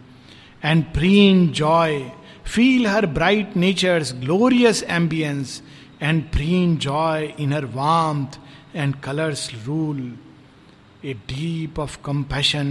And 0.65 0.85
preen 0.95 1.47
joy 1.61 1.99
feel 2.47 2.87
her 2.87 3.07
bright 3.19 3.57
nature's 3.57 4.13
glorious 4.21 4.83
ambiance 4.91 5.61
and 6.03 6.23
preen 6.33 6.77
joy 6.87 7.29
in 7.41 7.53
her 7.53 7.65
warmth 7.75 8.39
and 8.77 8.95
colour's 9.05 9.51
rule 9.67 10.01
a 11.05 11.15
deep 11.29 11.79
of 11.81 11.99
compassion 12.05 12.69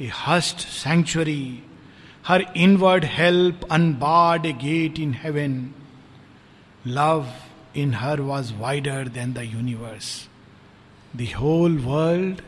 a 0.00 0.10
hushed 0.26 0.66
sanctuary 0.68 1.42
her 2.26 2.44
inward 2.56 3.04
help 3.18 3.66
unbarred 3.72 4.46
a 4.46 4.52
gate 4.64 4.98
in 4.98 5.14
heaven 5.22 5.56
love 6.98 7.26
in 7.80 7.94
her 7.94 8.20
was 8.20 8.52
wider 8.60 9.08
than 9.14 9.32
the 9.32 9.50
universe 9.54 10.12
the 11.16 11.28
whole 11.38 11.78
world 11.84 12.40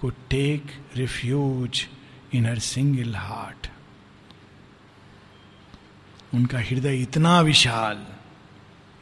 could 0.00 0.14
take 0.28 0.74
refuge 0.96 1.88
in 2.32 2.44
her 2.44 2.60
single 2.60 3.14
heart. 3.14 3.70
उनका 6.34 6.58
हृदय 6.58 7.02
इतना 7.02 7.40
विशाल 7.40 8.06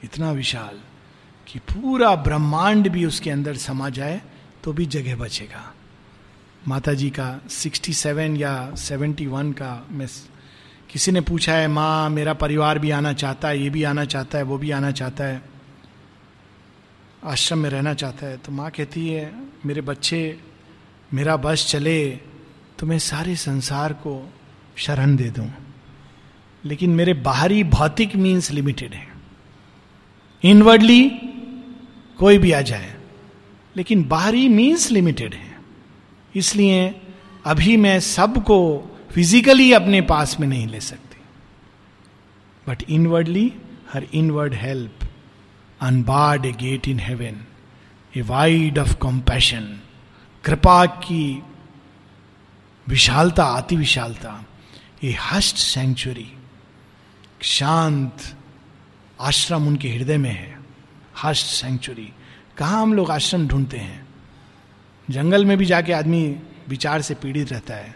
इतना 0.04 0.30
विशाल 0.32 0.80
कि 1.48 1.58
पूरा 1.58 2.14
ब्रह्मांड 2.16 2.88
भी 2.88 3.04
उसके 3.04 3.30
अंदर 3.30 3.56
समा 3.56 3.88
जाए 3.88 4.20
तो 4.64 4.72
भी 4.72 4.86
जगह 4.86 5.16
बचेगा 5.16 5.72
माता 6.68 6.92
जी 6.94 7.10
का 7.10 7.40
67 7.48 8.36
या 8.36 8.74
71 8.74 9.52
का 9.52 9.86
मैं 9.90 10.08
किसी 10.90 11.12
ने 11.12 11.20
पूछा 11.20 11.54
है, 11.54 11.68
माँ, 11.68 12.10
मेरा 12.10 12.32
परिवार 12.34 12.78
भी 12.78 12.90
आना 12.90 13.12
चाहता 13.12 13.48
है, 13.48 13.58
ये 13.58 13.70
भी 13.70 13.82
आना 13.82 14.04
चाहता 14.04 14.38
है, 14.38 14.44
वो 14.44 14.58
भी 14.58 14.70
आना 14.70 14.90
चाहता 14.90 15.24
है, 15.24 15.42
आश्रम 17.24 17.58
में 17.58 17.70
रहना 17.70 17.94
चाहता 17.94 18.26
है 18.26 18.36
तो 18.38 18.52
माँ 18.52 18.70
कहती 18.70 19.08
है, 19.08 19.32
मेरे 19.66 19.80
बच्चे 19.80 20.20
मेरा 21.14 21.36
बस 21.36 21.66
चले 21.70 22.10
तो 22.78 22.86
मैं 22.86 22.98
सारे 22.98 23.36
संसार 23.36 23.92
को 23.92 24.32
शरण 24.76 25.16
दे 25.16 25.28
दूँ। 25.30 25.50
लेकिन 26.64 26.90
मेरे 26.90 27.14
बाहरी 27.14 27.62
भौतिक 27.64 28.16
मीन्स 28.16 28.50
लिमिटेड 28.50 28.94
है। 28.94 29.06
इनवर्डली 30.42 31.08
कोई 32.18 32.38
भी 32.38 32.52
आ 32.52 32.60
जाए, 32.60 32.94
लेकिन 33.76 34.04
बाहरी 34.04 34.48
मीन्स 34.48 34.90
लिमिटेड 34.90 35.34
है। 35.34 35.54
इसलिए 36.34 36.94
अभी 37.46 37.76
मैं 37.76 37.98
सबको 38.00 38.58
फिजिकली 39.10 39.72
अपने 39.72 40.00
पास 40.00 40.36
में 40.40 40.48
नहीं 40.48 40.66
ले 40.66 40.80
सकती। 40.80 41.18
But 42.66 42.82
inwardly 42.90 43.52
her 43.92 44.06
inward 44.14 44.54
help 44.54 45.08
unbarred 45.80 46.46
a 46.46 46.52
gate 46.52 46.88
in 46.88 47.00
heaven 47.00 47.40
a 48.16 48.22
wide 48.22 48.78
of 48.78 48.94
compassion 48.96 49.76
कृपा 50.44 50.84
की 50.86 51.42
विशालता, 52.88 53.44
अति 53.44 53.76
विशालता, 53.76 54.44
ये 55.04 55.16
हस्ट 55.22 55.56
सेंचुरी 55.56 56.32
शांत 57.42 58.36
आश्रम 59.20 59.66
उनके 59.66 59.88
हृदय 59.88 60.16
में 60.16 60.30
है। 60.30 60.58
हस्ट 61.22 61.46
सेंचुरी 61.46 62.12
कहा 62.56 62.78
हम 62.78 62.94
लोग 62.94 63.10
आश्रम 63.10 63.46
ढूंढते 63.48 63.76
हैं? 63.76 64.06
जंगल 65.10 65.44
में 65.44 65.56
भी 65.58 65.64
जाके 65.64 65.92
आदमी 65.92 66.36
विचार 66.68 67.02
से 67.02 67.14
पीड़ित 67.14 67.52
रहता 67.52 67.74
है, 67.74 67.90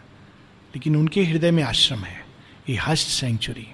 लेकिन 0.75 0.97
उनके 0.97 1.25
हृदय 1.25 1.51
में 1.51 1.63
आश्रम 1.63 1.99
है। 1.99 2.25
ये 2.69 2.77
hushed 2.77 3.09
sanctuary 3.09 3.69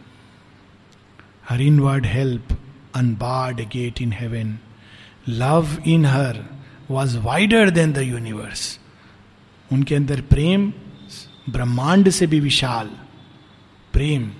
her 1.48 1.60
inward 1.80 2.06
help, 2.06 2.58
unbarred 2.94 3.60
gate 3.60 4.02
in 4.02 4.12
heaven. 4.12 4.58
Love 5.28 5.82
in 5.86 6.06
her 6.06 6.63
was 6.90 7.18
wider 7.18 7.70
than 7.70 7.92
the 7.92 7.98
universe 7.98 8.78
उनके 9.72 9.94
अंदर 9.94 10.20
प्रेम, 10.20 10.72
ब्रह्मांड 11.50 12.10
से 12.10 12.26
भी 12.26 12.40
विशाल 12.40 12.90
प्रेम 13.92 14.30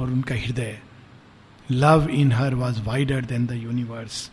और 0.00 0.10
उनका 0.10 0.34
हृदय 0.34 0.78
love 1.70 2.08
in 2.10 2.32
her 2.32 2.54
was 2.54 2.80
wider 2.82 3.24
than 3.24 3.46
the 3.46 3.52
universe 3.52 4.30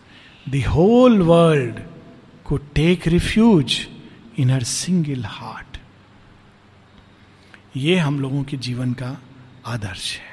the 0.49 0.63
whole 0.67 1.21
world 1.21 1.79
could 2.45 2.57
take 2.75 3.07
refuge 3.07 3.87
in 4.39 4.49
her 4.49 4.63
single 4.63 5.25
heart 5.25 5.77
ये 7.77 7.97
हम 7.97 8.19
लोगों 8.19 8.43
के 8.43 8.57
जीवन 8.57 8.93
का 8.93 9.17
आदर्श 9.65 10.17
है। 10.17 10.31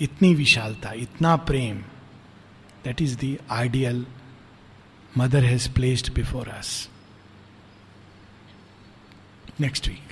इतनी 0.00 0.34
विशालता, 0.34 0.92
इतना 0.92 1.36
प्रेम 1.36 1.78
that 2.84 3.02
is 3.02 3.16
the 3.24 3.36
ideal 3.50 4.06
mother 5.18 5.44
has 5.44 5.68
placed 5.74 6.12
before 6.14 6.48
us 6.48 6.88
next 9.60 9.88
week 9.88 10.09